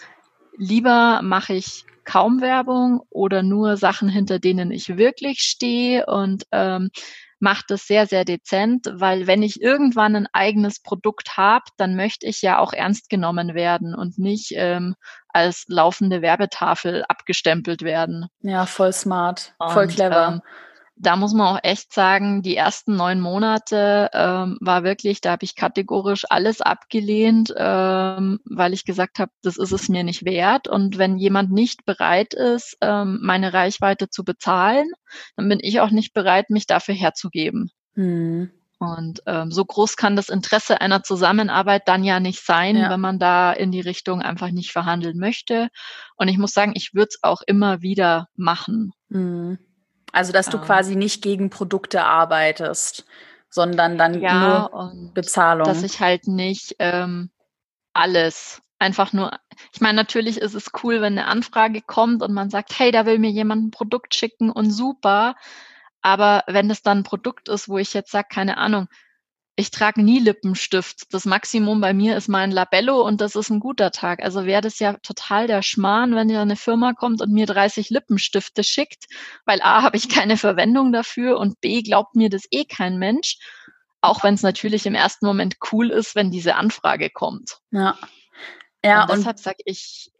[0.57, 6.89] lieber mache ich kaum Werbung oder nur Sachen, hinter denen ich wirklich stehe und ähm,
[7.41, 12.27] mache das sehr, sehr dezent, weil wenn ich irgendwann ein eigenes Produkt habe, dann möchte
[12.27, 14.95] ich ja auch ernst genommen werden und nicht ähm,
[15.29, 18.27] als laufende Werbetafel abgestempelt werden.
[18.41, 20.27] Ja, voll smart, voll und, clever.
[20.27, 20.41] Ähm,
[21.01, 25.43] da muss man auch echt sagen, die ersten neun Monate ähm, war wirklich, da habe
[25.43, 30.67] ich kategorisch alles abgelehnt, ähm, weil ich gesagt habe, das ist es mir nicht wert.
[30.67, 34.91] Und wenn jemand nicht bereit ist, ähm, meine Reichweite zu bezahlen,
[35.35, 37.71] dann bin ich auch nicht bereit, mich dafür herzugeben.
[37.95, 38.51] Hm.
[38.77, 42.89] Und ähm, so groß kann das Interesse einer Zusammenarbeit dann ja nicht sein, ja.
[42.91, 45.69] wenn man da in die Richtung einfach nicht verhandeln möchte.
[46.15, 48.91] Und ich muss sagen, ich würde es auch immer wieder machen.
[49.09, 49.57] Mhm.
[50.11, 53.05] Also, dass du ähm, quasi nicht gegen Produkte arbeitest,
[53.49, 55.65] sondern dann ja, nur Bezahlung.
[55.65, 57.29] Dass ich halt nicht ähm,
[57.93, 59.31] alles einfach nur,
[59.73, 63.05] ich meine, natürlich ist es cool, wenn eine Anfrage kommt und man sagt, hey, da
[63.05, 65.35] will mir jemand ein Produkt schicken und super.
[66.01, 68.87] Aber wenn es dann ein Produkt ist, wo ich jetzt sage, keine Ahnung,
[69.61, 71.13] ich trage nie Lippenstift.
[71.13, 74.23] Das Maximum bei mir ist mein Labello und das ist ein guter Tag.
[74.23, 77.91] Also wäre das ja total der Schmarrn, wenn ja eine Firma kommt und mir 30
[77.91, 79.05] Lippenstifte schickt,
[79.45, 83.37] weil A, habe ich keine Verwendung dafür und B, glaubt mir das eh kein Mensch.
[84.01, 87.59] Auch wenn es natürlich im ersten Moment cool ist, wenn diese Anfrage kommt.
[87.69, 87.97] Ja.
[88.83, 90.11] Ja, und deshalb sage ich,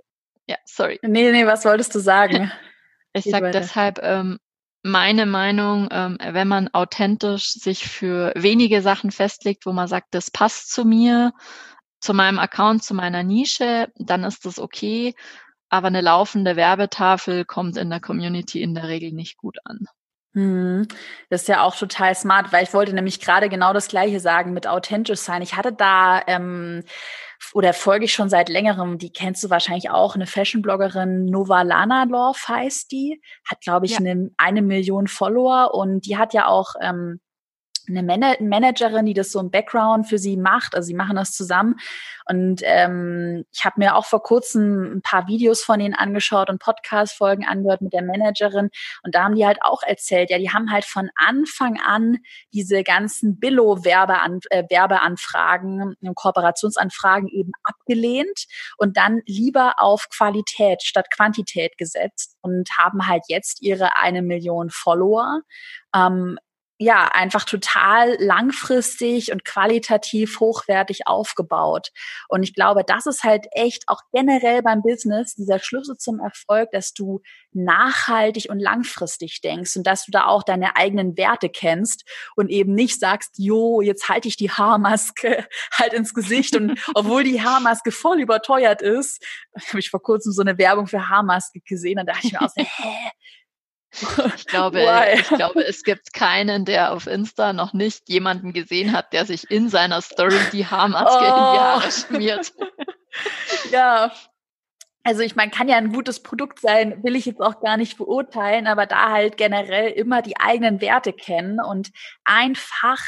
[0.45, 0.99] ja, sorry.
[1.01, 2.51] Nee, nee, was wolltest du sagen?
[3.13, 4.37] ich sage deshalb, ähm,
[4.83, 10.31] meine Meinung, ähm, wenn man authentisch sich für wenige Sachen festlegt, wo man sagt, das
[10.31, 11.33] passt zu mir,
[11.99, 15.13] zu meinem Account, zu meiner Nische, dann ist das okay.
[15.69, 19.85] Aber eine laufende Werbetafel kommt in der Community in der Regel nicht gut an.
[20.33, 20.87] Hm,
[21.29, 24.53] das ist ja auch total smart, weil ich wollte nämlich gerade genau das Gleiche sagen
[24.53, 25.41] mit authentisch sein.
[25.41, 26.83] Ich hatte da ähm,
[27.53, 32.03] oder folge ich schon seit längerem, die kennst du wahrscheinlich auch, eine Fashion-Bloggerin, Nova Lana
[32.03, 33.97] Love heißt die, hat, glaube ich, ja.
[33.99, 37.19] eine, eine Million Follower und die hat ja auch ähm,
[37.97, 40.75] eine Man Managerin, die das so im Background für sie macht.
[40.75, 41.75] Also sie machen das zusammen.
[42.25, 46.59] Und ähm, ich habe mir auch vor kurzem ein paar Videos von ihnen angeschaut und
[46.59, 48.69] Podcast-Folgen angehört mit der Managerin.
[49.03, 52.17] Und da haben die halt auch erzählt, ja, die haben halt von Anfang an
[52.53, 58.45] diese ganzen Billo-Werbeanfragen, -Werbe Kooperationsanfragen eben abgelehnt
[58.77, 64.69] und dann lieber auf Qualität statt Quantität gesetzt und haben halt jetzt ihre eine Million
[64.69, 65.41] Follower.
[65.95, 66.37] Ähm,
[66.83, 71.89] ja, einfach total langfristig und qualitativ hochwertig aufgebaut.
[72.27, 76.71] Und ich glaube, das ist halt echt auch generell beim Business dieser Schlüssel zum Erfolg,
[76.71, 77.21] dass du
[77.53, 82.03] nachhaltig und langfristig denkst und dass du da auch deine eigenen Werte kennst
[82.35, 87.23] und eben nicht sagst, jo, jetzt halte ich die Haarmaske halt ins Gesicht und obwohl
[87.23, 89.23] die Haarmaske voll überteuert ist,
[89.67, 92.49] habe ich vor kurzem so eine Werbung für Haarmaske gesehen, dann dachte ich mir auch
[92.49, 93.11] so, hä,
[93.91, 94.81] ich glaube,
[95.13, 99.49] ich glaube, es gibt keinen, der auf Insta noch nicht jemanden gesehen hat, der sich
[99.49, 101.27] in seiner Story die Haarmaske oh.
[101.27, 101.91] in die Haare oh.
[101.91, 102.53] schmiert.
[103.71, 104.11] ja.
[105.03, 107.97] Also ich meine, kann ja ein gutes Produkt sein, will ich jetzt auch gar nicht
[107.97, 111.89] beurteilen, aber da halt generell immer die eigenen Werte kennen und
[112.23, 112.99] einfach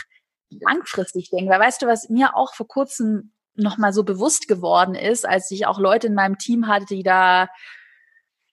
[0.49, 1.51] langfristig denken.
[1.51, 5.67] Weil weißt du, was mir auch vor kurzem nochmal so bewusst geworden ist, als ich
[5.67, 7.47] auch Leute in meinem Team hatte, die da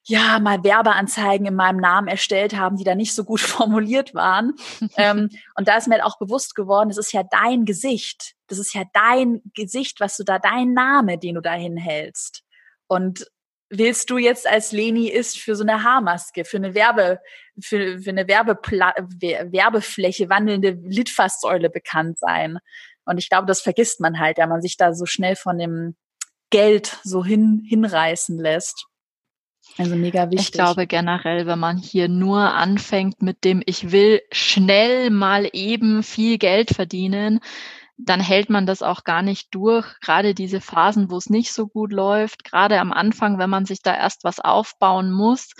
[0.03, 4.53] ja, mal Werbeanzeigen in meinem Namen erstellt haben, die da nicht so gut formuliert waren.
[4.97, 8.33] ähm, und da ist mir halt auch bewusst geworden, das ist ja dein Gesicht.
[8.47, 12.43] Das ist ja dein Gesicht, was du da, dein Name, den du da hinhältst.
[12.87, 13.27] Und
[13.69, 17.19] willst du jetzt als Leni ist für so eine Haarmaske, für eine Werbe,
[17.61, 22.57] für, für eine Werbepla Werbefläche, wandelnde Litfaßsäule bekannt sein?
[23.05, 25.95] Und ich glaube, das vergisst man halt, da man sich da so schnell von dem
[26.49, 28.87] Geld so hin, hinreißen lässt.
[29.77, 30.47] Also mega wichtig.
[30.47, 36.03] Ich glaube generell, wenn man hier nur anfängt mit dem, ich will schnell mal eben
[36.03, 37.39] viel Geld verdienen,
[38.03, 39.85] dann hält man das auch gar nicht durch.
[40.01, 43.81] Gerade diese Phasen, wo es nicht so gut läuft, gerade am Anfang, wenn man sich
[43.81, 45.51] da erst was aufbauen muss.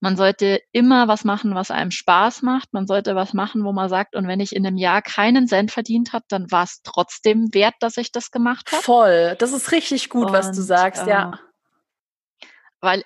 [0.00, 2.72] Man sollte immer was machen, was einem Spaß macht.
[2.72, 5.70] Man sollte was machen, wo man sagt, und wenn ich in einem Jahr keinen Cent
[5.70, 8.82] verdient habe, dann war es trotzdem wert, dass ich das gemacht habe.
[8.82, 9.36] Voll.
[9.38, 11.38] Das ist richtig gut, und, was du sagst, äh, ja.
[12.80, 13.02] Weil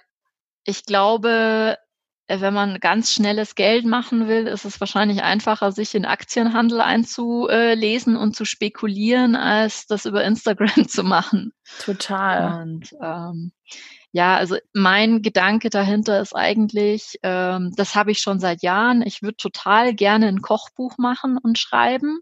[0.65, 1.79] ich glaube,
[2.27, 6.81] äh, wenn man ganz schnelles Geld machen will, ist es wahrscheinlich einfacher, sich in Aktienhandel
[6.81, 11.53] einzulesen und zu spekulieren, als das über Instagram zu machen.
[11.81, 12.63] Total.
[12.63, 13.53] Und ähm,
[14.13, 19.03] ja, also mein Gedanke dahinter ist eigentlich, ähm, das habe ich schon seit Jahren.
[19.03, 22.21] Ich würde total gerne ein Kochbuch machen und schreiben.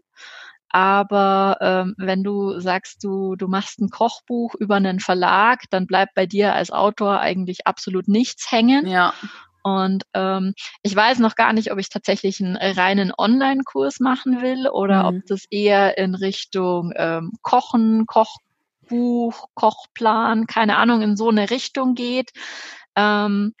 [0.73, 6.15] Aber ähm, wenn du sagst, du, du machst ein Kochbuch über einen Verlag, dann bleibt
[6.15, 8.87] bei dir als Autor eigentlich absolut nichts hängen.
[8.87, 9.13] Ja.
[9.61, 14.67] Und ähm, ich weiß noch gar nicht, ob ich tatsächlich einen reinen Online-Kurs machen will
[14.67, 15.17] oder mhm.
[15.19, 21.93] ob das eher in Richtung ähm, Kochen, Kochbuch, Kochplan, keine Ahnung, in so eine Richtung
[21.93, 22.31] geht.
[22.95, 23.53] Ähm,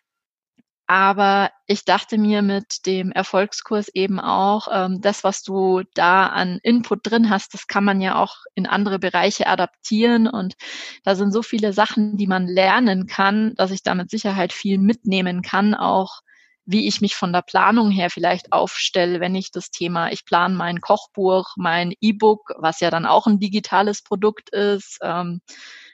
[0.87, 6.59] aber ich dachte mir mit dem Erfolgskurs eben auch, ähm, das, was du da an
[6.61, 10.27] Input drin hast, das kann man ja auch in andere Bereiche adaptieren.
[10.27, 10.55] Und
[11.03, 14.77] da sind so viele Sachen, die man lernen kann, dass ich da mit Sicherheit viel
[14.77, 16.21] mitnehmen kann, auch
[16.65, 20.55] wie ich mich von der Planung her vielleicht aufstelle, wenn ich das Thema, ich plane
[20.55, 25.41] mein Kochbuch, mein E-Book, was ja dann auch ein digitales Produkt ist, ähm,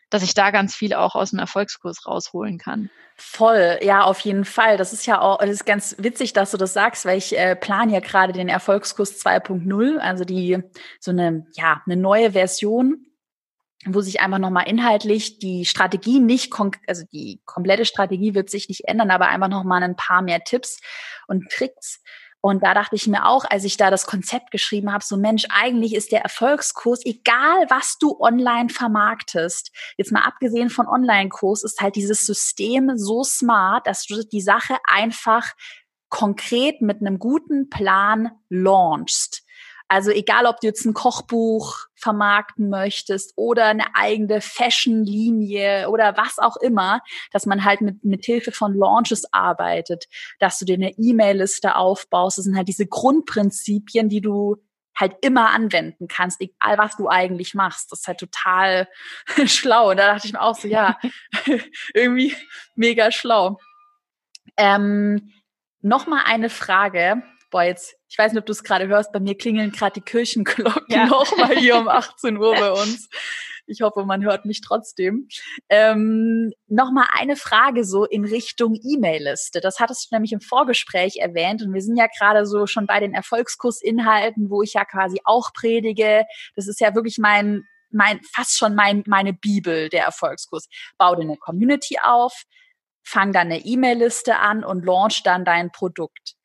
[0.09, 2.89] dass ich da ganz viel auch aus dem Erfolgskurs rausholen kann.
[3.15, 4.77] Voll, ja, auf jeden Fall.
[4.77, 7.55] Das ist ja auch, das ist ganz witzig, dass du das sagst, weil ich äh,
[7.55, 10.63] plane ja gerade den Erfolgskurs 2.0, also die
[10.99, 13.05] so eine, ja, eine neue Version,
[13.85, 16.53] wo sich einfach nochmal inhaltlich die Strategie nicht,
[16.87, 20.79] also die komplette Strategie wird sich nicht ändern, aber einfach nochmal ein paar mehr Tipps
[21.27, 22.01] und Tricks
[22.41, 25.45] und da dachte ich mir auch, als ich da das Konzept geschrieben habe, so Mensch,
[25.49, 31.81] eigentlich ist der Erfolgskurs, egal was du online vermarktest, jetzt mal abgesehen von Online-Kurs, ist
[31.81, 35.53] halt dieses System so smart, dass du die Sache einfach
[36.07, 39.43] konkret mit einem guten Plan launchst.
[39.89, 46.39] Also egal, ob du jetzt ein Kochbuch vermarkten möchtest oder eine eigene Fashion-Linie oder was
[46.39, 50.05] auch immer, dass man halt mit, mit Hilfe von Launches arbeitet,
[50.39, 52.37] dass du dir eine E-Mail-Liste aufbaust.
[52.37, 54.57] Das sind halt diese Grundprinzipien, die du
[54.95, 57.91] halt immer anwenden kannst, egal was du eigentlich machst.
[57.91, 58.87] Das ist halt total
[59.45, 59.89] schlau.
[59.89, 60.97] Und da dachte ich mir auch so, ja,
[61.93, 62.35] irgendwie
[62.75, 63.57] mega schlau.
[64.55, 65.33] Ähm,
[65.81, 69.37] Nochmal eine Frage, boah, jetzt, ich weiß nicht, ob du es gerade hörst, bei mir
[69.37, 71.05] klingeln gerade die Kirchenglocken ja.
[71.05, 73.07] nochmal hier um 18 Uhr bei uns.
[73.67, 75.27] Ich hoffe, man hört mich trotzdem.
[75.69, 79.61] Ähm, Nochmal eine Frage so in Richtung E-Mail-Liste.
[79.61, 82.99] Das hattest du nämlich im Vorgespräch erwähnt und wir sind ja gerade so schon bei
[82.99, 86.25] den Erfolgskursinhalten, wo ich ja quasi auch predige.
[86.55, 90.67] Das ist ja wirklich mein, mein, fast schon mein, meine Bibel, der Erfolgskurs.
[90.97, 92.45] Bau dir eine Community auf,
[93.03, 96.38] fang dann eine E-Mail-Liste an und launch dann dein Produkt.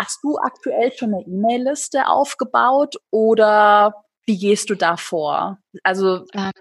[0.00, 3.92] Hast du aktuell schon eine E-Mail-Liste aufgebaut oder
[4.24, 5.58] wie gehst du da vor?
[5.82, 6.52] Also ähm,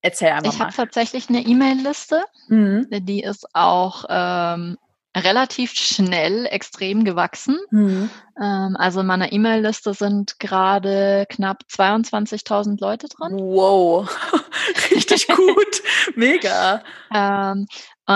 [0.00, 0.68] erzähl einfach ich mal.
[0.70, 2.24] Ich habe tatsächlich eine E-Mail-Liste.
[2.48, 2.86] Mhm.
[2.90, 4.78] Die ist auch ähm,
[5.14, 7.58] relativ schnell extrem gewachsen.
[7.70, 8.08] Mhm.
[8.40, 13.34] Ähm, also in meiner E-Mail-Liste sind gerade knapp 22.000 Leute dran.
[13.34, 14.08] Wow,
[14.90, 15.82] richtig gut,
[16.14, 16.82] mega.
[17.12, 17.66] Ähm,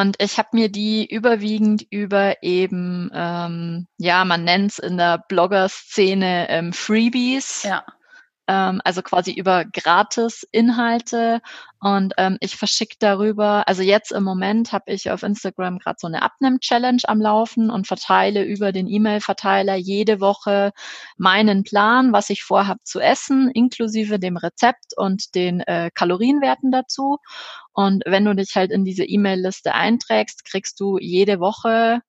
[0.01, 5.19] und ich habe mir die überwiegend über eben, ähm, ja, man nennt es in der
[5.29, 7.63] Blogger-Szene ähm, Freebies.
[7.63, 7.85] Ja
[8.47, 11.41] ähm, also quasi über Gratis-Inhalte.
[11.81, 16.07] Und ähm, ich verschicke darüber, also jetzt im Moment habe ich auf Instagram gerade so
[16.07, 20.73] eine Abnehm-Challenge am Laufen und verteile über den E-Mail-Verteiler jede Woche
[21.19, 27.19] meinen Plan, was ich vorhabe zu essen, inklusive dem Rezept und den äh, Kalorienwerten dazu.
[27.73, 32.01] Und wenn du dich halt in diese E-Mail-Liste einträgst, kriegst du jede Woche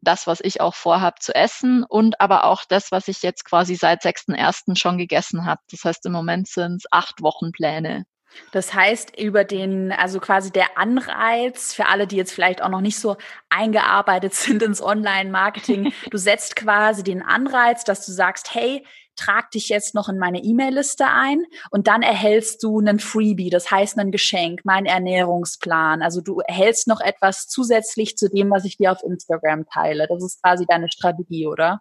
[0.00, 3.74] das, was ich auch vorhab zu essen und aber auch das, was ich jetzt quasi
[3.74, 4.78] seit 6.1.
[4.78, 5.60] schon gegessen habe.
[5.70, 8.04] Das heißt, im Moment sind es acht Wochenpläne.
[8.52, 12.80] Das heißt, über den, also quasi der Anreiz für alle, die jetzt vielleicht auch noch
[12.80, 13.16] nicht so
[13.48, 18.84] eingearbeitet sind ins Online-Marketing, du setzt quasi den Anreiz, dass du sagst, hey,
[19.18, 23.70] trag dich jetzt noch in meine E-Mail-Liste ein und dann erhältst du einen Freebie, das
[23.70, 26.02] heißt ein Geschenk, mein Ernährungsplan.
[26.02, 30.06] Also du erhältst noch etwas zusätzlich zu dem, was ich dir auf Instagram teile.
[30.08, 31.80] Das ist quasi deine Strategie, oder?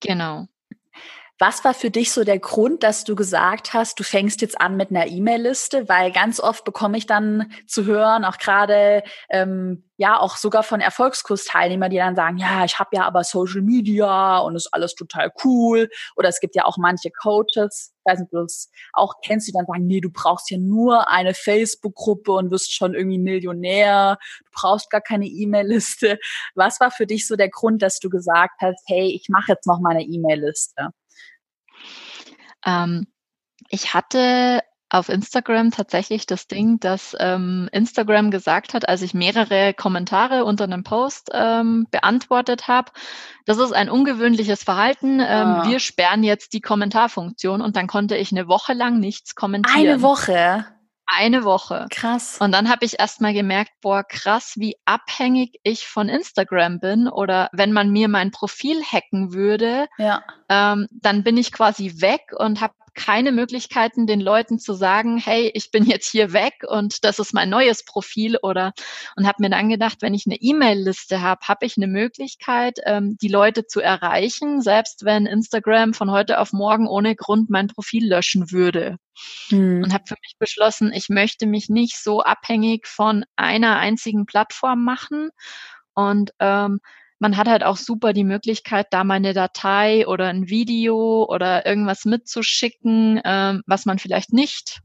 [0.00, 0.46] Genau.
[1.42, 4.76] Was war für dich so der Grund, dass du gesagt hast, du fängst jetzt an
[4.76, 5.88] mit einer E-Mail-Liste?
[5.88, 10.82] Weil ganz oft bekomme ich dann zu hören, auch gerade ähm, ja auch sogar von
[10.82, 15.32] Erfolgskursteilnehmern, die dann sagen, ja, ich habe ja aber Social Media und ist alles total
[15.42, 15.88] cool.
[16.14, 19.52] Oder es gibt ja auch manche Coaches, ich weiß nicht, du das auch kennst, die
[19.52, 24.18] dann sagen, nee, du brauchst ja nur eine Facebook-Gruppe und wirst schon irgendwie Millionär.
[24.44, 26.18] Du brauchst gar keine E-Mail-Liste.
[26.54, 29.66] Was war für dich so der Grund, dass du gesagt hast, hey, ich mache jetzt
[29.66, 30.90] noch meine E-Mail-Liste?
[32.64, 33.06] Ähm,
[33.68, 39.72] ich hatte auf Instagram tatsächlich das Ding, dass ähm, Instagram gesagt hat, als ich mehrere
[39.72, 42.90] Kommentare unter einem Post ähm, beantwortet habe,
[43.46, 45.20] das ist ein ungewöhnliches Verhalten.
[45.20, 45.68] Ähm, ah.
[45.68, 49.78] Wir sperren jetzt die Kommentarfunktion und dann konnte ich eine Woche lang nichts kommentieren.
[49.78, 50.66] Eine Woche?
[51.12, 51.86] Eine Woche.
[51.90, 52.38] Krass.
[52.40, 57.08] Und dann habe ich erst mal gemerkt, boah, krass, wie abhängig ich von Instagram bin.
[57.08, 60.22] Oder wenn man mir mein Profil hacken würde, ja.
[60.48, 65.50] ähm, dann bin ich quasi weg und habe keine Möglichkeiten, den Leuten zu sagen, hey,
[65.54, 68.72] ich bin jetzt hier weg und das ist mein neues Profil oder
[69.16, 73.16] und habe mir dann gedacht, wenn ich eine E-Mail-Liste habe, habe ich eine Möglichkeit, ähm,
[73.20, 78.08] die Leute zu erreichen, selbst wenn Instagram von heute auf morgen ohne Grund mein Profil
[78.08, 78.96] löschen würde.
[79.48, 79.82] Hm.
[79.82, 84.82] Und habe für mich beschlossen, ich möchte mich nicht so abhängig von einer einzigen Plattform
[84.82, 85.30] machen
[85.94, 86.80] und ähm,
[87.20, 92.04] man hat halt auch super die Möglichkeit, da meine Datei oder ein Video oder irgendwas
[92.06, 94.80] mitzuschicken, ähm, was man vielleicht nicht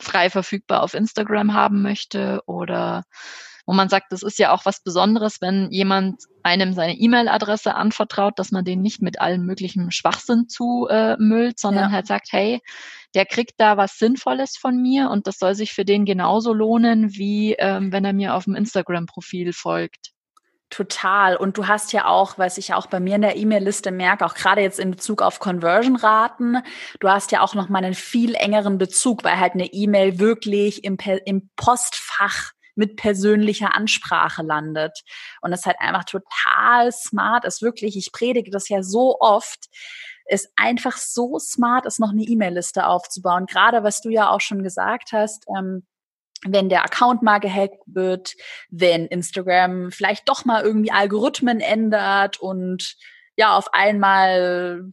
[0.00, 3.02] frei verfügbar auf Instagram haben möchte oder
[3.66, 8.38] wo man sagt, das ist ja auch was Besonderes, wenn jemand einem seine E-Mail-Adresse anvertraut,
[8.38, 11.90] dass man den nicht mit allem möglichen Schwachsinn zumüllt, äh, sondern ja.
[11.90, 12.60] halt sagt, hey,
[13.14, 17.14] der kriegt da was Sinnvolles von mir und das soll sich für den genauso lohnen,
[17.14, 20.12] wie ähm, wenn er mir auf dem Instagram-Profil folgt.
[20.70, 21.36] Total.
[21.36, 24.34] Und du hast ja auch, was ich auch bei mir in der E-Mail-Liste merke, auch
[24.34, 26.62] gerade jetzt in Bezug auf Conversion-Raten,
[27.00, 30.84] du hast ja auch noch mal einen viel engeren Bezug, weil halt eine E-Mail wirklich
[30.84, 35.02] im, im Postfach mit persönlicher Ansprache landet.
[35.40, 39.66] Und es halt einfach total smart ist, wirklich, ich predige das ja so oft,
[40.26, 43.46] ist einfach so smart ist, noch eine E-Mail-Liste aufzubauen.
[43.46, 45.84] Gerade was du ja auch schon gesagt hast, ähm,
[46.46, 48.34] wenn der Account mal gehackt wird,
[48.70, 52.96] wenn Instagram vielleicht doch mal irgendwie Algorithmen ändert und
[53.36, 54.90] ja, auf einmal,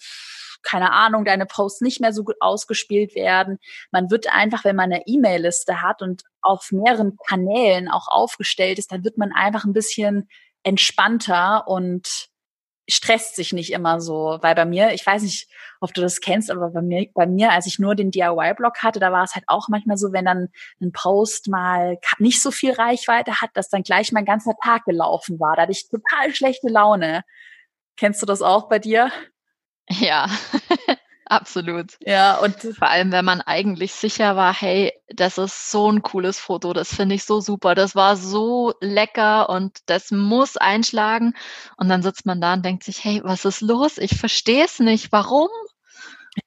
[0.64, 3.60] keine Ahnung, deine Posts nicht mehr so gut ausgespielt werden.
[3.91, 8.91] Man wird einfach, wenn man eine E-Mail-Liste hat und auf mehreren Kanälen auch aufgestellt ist,
[8.91, 10.30] dann wird man einfach ein bisschen
[10.64, 12.30] entspannter und
[12.90, 15.50] stresst sich nicht immer so, weil bei mir, ich weiß nicht,
[15.82, 19.00] ob du das kennst, aber bei mir, bei mir, als ich nur den DIY-Blog hatte,
[19.00, 20.50] da war es halt auch manchmal so, wenn dann
[20.82, 25.40] ein Post mal nicht so viel Reichweite hat, dass dann gleich mein ganzer Tag gelaufen
[25.40, 25.56] war.
[25.56, 27.24] Da hatte ich total schlechte Laune.
[27.98, 29.12] Kennst du das auch bei dir?
[29.90, 30.28] Ja.
[31.30, 31.98] Absolut.
[32.06, 36.40] Ja, und vor allem, wenn man eigentlich sicher war, hey, das ist so ein cooles
[36.40, 41.34] Foto, das finde ich so super, das war so lecker und das muss einschlagen.
[41.76, 43.98] Und dann sitzt man da und denkt sich, hey, was ist los?
[43.98, 45.12] Ich verstehe es nicht.
[45.12, 45.50] Warum?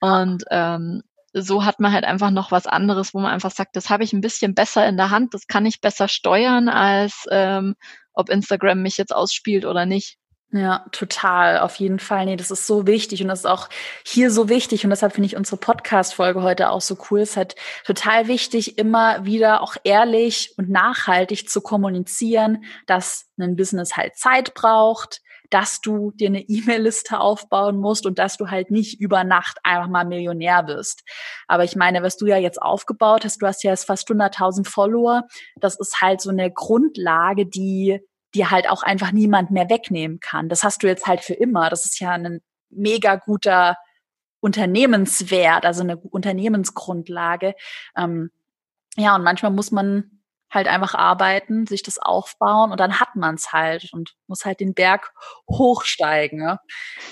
[0.01, 1.03] Und ähm,
[1.33, 4.13] so hat man halt einfach noch was anderes, wo man einfach sagt, das habe ich
[4.13, 7.77] ein bisschen besser in der Hand, das kann ich besser steuern, als ähm,
[8.15, 10.20] ob Instagram mich jetzt ausspielt oder nicht.
[10.53, 12.25] Ja, total, auf jeden Fall.
[12.25, 13.69] Nee, das ist so wichtig und das ist auch
[14.05, 17.21] hier so wichtig und deshalb finde ich unsere Podcast-Folge heute auch so cool.
[17.21, 17.55] Es ist halt
[17.87, 24.53] total wichtig, immer wieder auch ehrlich und nachhaltig zu kommunizieren, dass ein Business halt Zeit
[24.55, 25.21] braucht,
[25.51, 29.89] dass du dir eine E-Mail-Liste aufbauen musst und dass du halt nicht über Nacht einfach
[29.89, 31.05] mal Millionär wirst.
[31.47, 34.67] Aber ich meine, was du ja jetzt aufgebaut hast, du hast ja jetzt fast 100.000
[34.67, 35.29] Follower,
[35.61, 38.01] das ist halt so eine Grundlage, die
[38.35, 40.49] dir halt auch einfach niemand mehr wegnehmen kann.
[40.49, 41.71] Das hast du jetzt halt für immer.
[41.71, 43.77] Das ist ja ein mega guter
[44.41, 47.55] Unternehmenswert, also eine Unternehmensgrundlage.
[47.97, 48.31] Ähm,
[48.97, 50.21] ja, und manchmal muss man
[50.51, 54.61] halt einfach arbeiten, sich das aufbauen und dann hat man es halt und muss halt
[54.61, 55.13] den Berg
[55.49, 56.59] hochsteigen.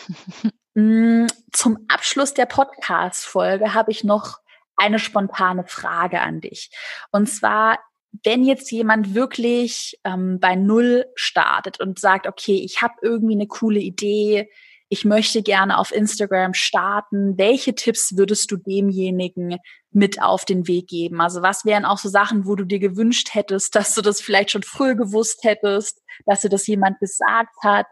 [0.74, 4.38] Mm, zum Abschluss der Podcast-Folge habe ich noch
[4.76, 6.70] eine spontane Frage an dich.
[7.10, 7.80] Und zwar
[8.24, 13.46] wenn jetzt jemand wirklich ähm, bei Null startet und sagt, okay, ich habe irgendwie eine
[13.46, 14.48] coole Idee,
[14.90, 19.58] ich möchte gerne auf Instagram starten, welche Tipps würdest du demjenigen
[19.90, 21.20] mit auf den Weg geben?
[21.20, 24.50] Also was wären auch so Sachen, wo du dir gewünscht hättest, dass du das vielleicht
[24.50, 27.86] schon früher gewusst hättest, dass dir das jemand gesagt hat?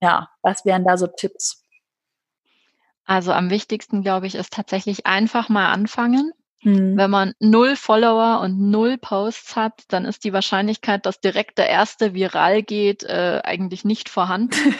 [0.00, 1.64] Ja, was wären da so Tipps?
[3.04, 6.32] Also am wichtigsten, glaube ich, ist tatsächlich einfach mal anfangen.
[6.66, 6.96] Mhm.
[6.96, 11.68] Wenn man null Follower und null Posts hat, dann ist die Wahrscheinlichkeit, dass direkt der
[11.68, 14.74] erste viral geht, äh, eigentlich nicht vorhanden.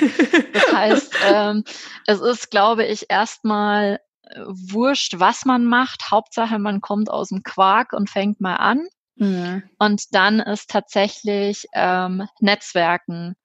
[0.52, 1.62] das heißt, ähm,
[2.08, 6.10] es ist, glaube ich, erstmal äh, wurscht, was man macht.
[6.10, 8.88] Hauptsache, man kommt aus dem Quark und fängt mal an.
[9.14, 9.62] Mhm.
[9.78, 13.36] Und dann ist tatsächlich ähm, Netzwerken.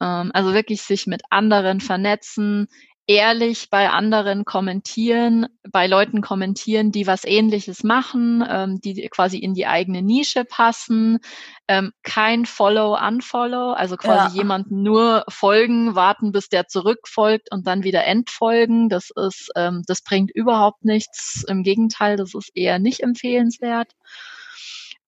[0.00, 2.68] Ähm, also wirklich sich mit anderen vernetzen,
[3.06, 9.54] ehrlich bei anderen kommentieren, bei Leuten kommentieren, die was ähnliches machen, ähm, die quasi in
[9.54, 11.18] die eigene Nische passen.
[11.66, 14.42] Ähm, kein Follow, Unfollow, also quasi ja.
[14.42, 18.88] jemanden nur folgen, warten, bis der zurückfolgt und dann wieder entfolgen.
[18.88, 21.44] Das ist, ähm, das bringt überhaupt nichts.
[21.48, 23.92] Im Gegenteil, das ist eher nicht empfehlenswert.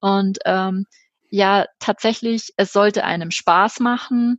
[0.01, 0.87] Und ähm,
[1.31, 4.39] ja, tatsächlich, es sollte einem Spaß machen.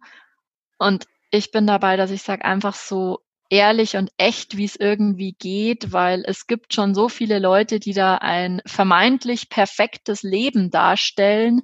[0.78, 5.34] Und ich bin dabei, dass ich sage, einfach so ehrlich und echt, wie es irgendwie
[5.34, 11.62] geht, weil es gibt schon so viele Leute, die da ein vermeintlich perfektes Leben darstellen,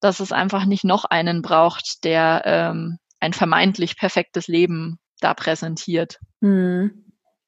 [0.00, 6.18] dass es einfach nicht noch einen braucht, der ähm, ein vermeintlich perfektes Leben da präsentiert.
[6.40, 7.02] Hm.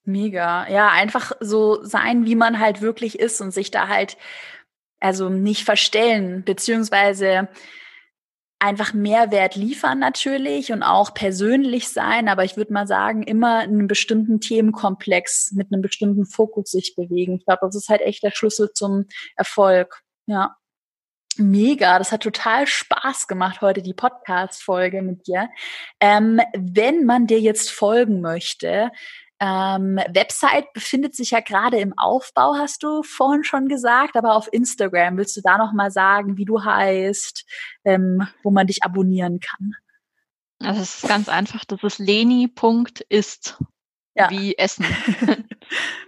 [0.05, 0.67] Mega.
[0.71, 4.17] Ja, einfach so sein, wie man halt wirklich ist und sich da halt
[5.01, 7.49] also nicht verstellen, beziehungsweise
[8.59, 13.71] einfach Mehrwert liefern natürlich und auch persönlich sein, aber ich würde mal sagen, immer in
[13.71, 17.37] einem bestimmten Themenkomplex mit einem bestimmten Fokus sich bewegen.
[17.37, 19.07] Ich glaube, das ist halt echt der Schlüssel zum
[19.37, 20.03] Erfolg.
[20.27, 20.57] Ja.
[21.37, 25.49] Mega, das hat total Spaß gemacht heute, die Podcast-Folge mit dir.
[26.01, 28.91] Ähm, wenn man dir jetzt folgen möchte,
[29.41, 34.49] ähm, Website befindet sich ja gerade im Aufbau, hast du vorhin schon gesagt, aber auf
[34.53, 37.45] Instagram willst du da noch mal sagen, wie du heißt,
[37.85, 39.75] ähm, wo man dich abonnieren kann?
[40.61, 43.59] Also es ist ganz einfach, das ist leni.ist.
[44.15, 44.29] Ja.
[44.31, 44.85] Wie Essen.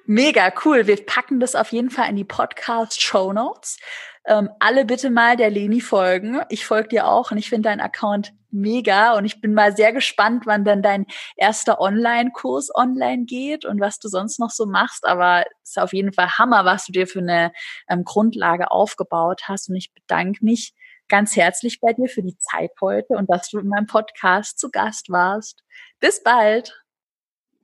[0.06, 0.88] Mega cool.
[0.88, 3.78] Wir packen das auf jeden Fall in die Podcast-Show Notes.
[4.24, 6.40] Ähm, alle bitte mal der Leni folgen.
[6.48, 9.92] Ich folge dir auch und ich finde deinen Account mega und ich bin mal sehr
[9.92, 15.06] gespannt, wann dann dein erster Online-Kurs online geht und was du sonst noch so machst.
[15.06, 17.52] Aber es ist auf jeden Fall Hammer, was du dir für eine
[17.88, 19.68] ähm, Grundlage aufgebaut hast.
[19.68, 20.74] Und ich bedanke mich
[21.08, 24.70] ganz herzlich bei dir für die Zeit heute und dass du in meinem Podcast zu
[24.70, 25.62] Gast warst.
[25.98, 26.80] Bis bald.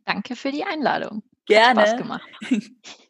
[0.05, 1.23] Danke für die Einladung.
[1.47, 1.81] Gerne.
[1.81, 2.29] Hat Spaß gemacht.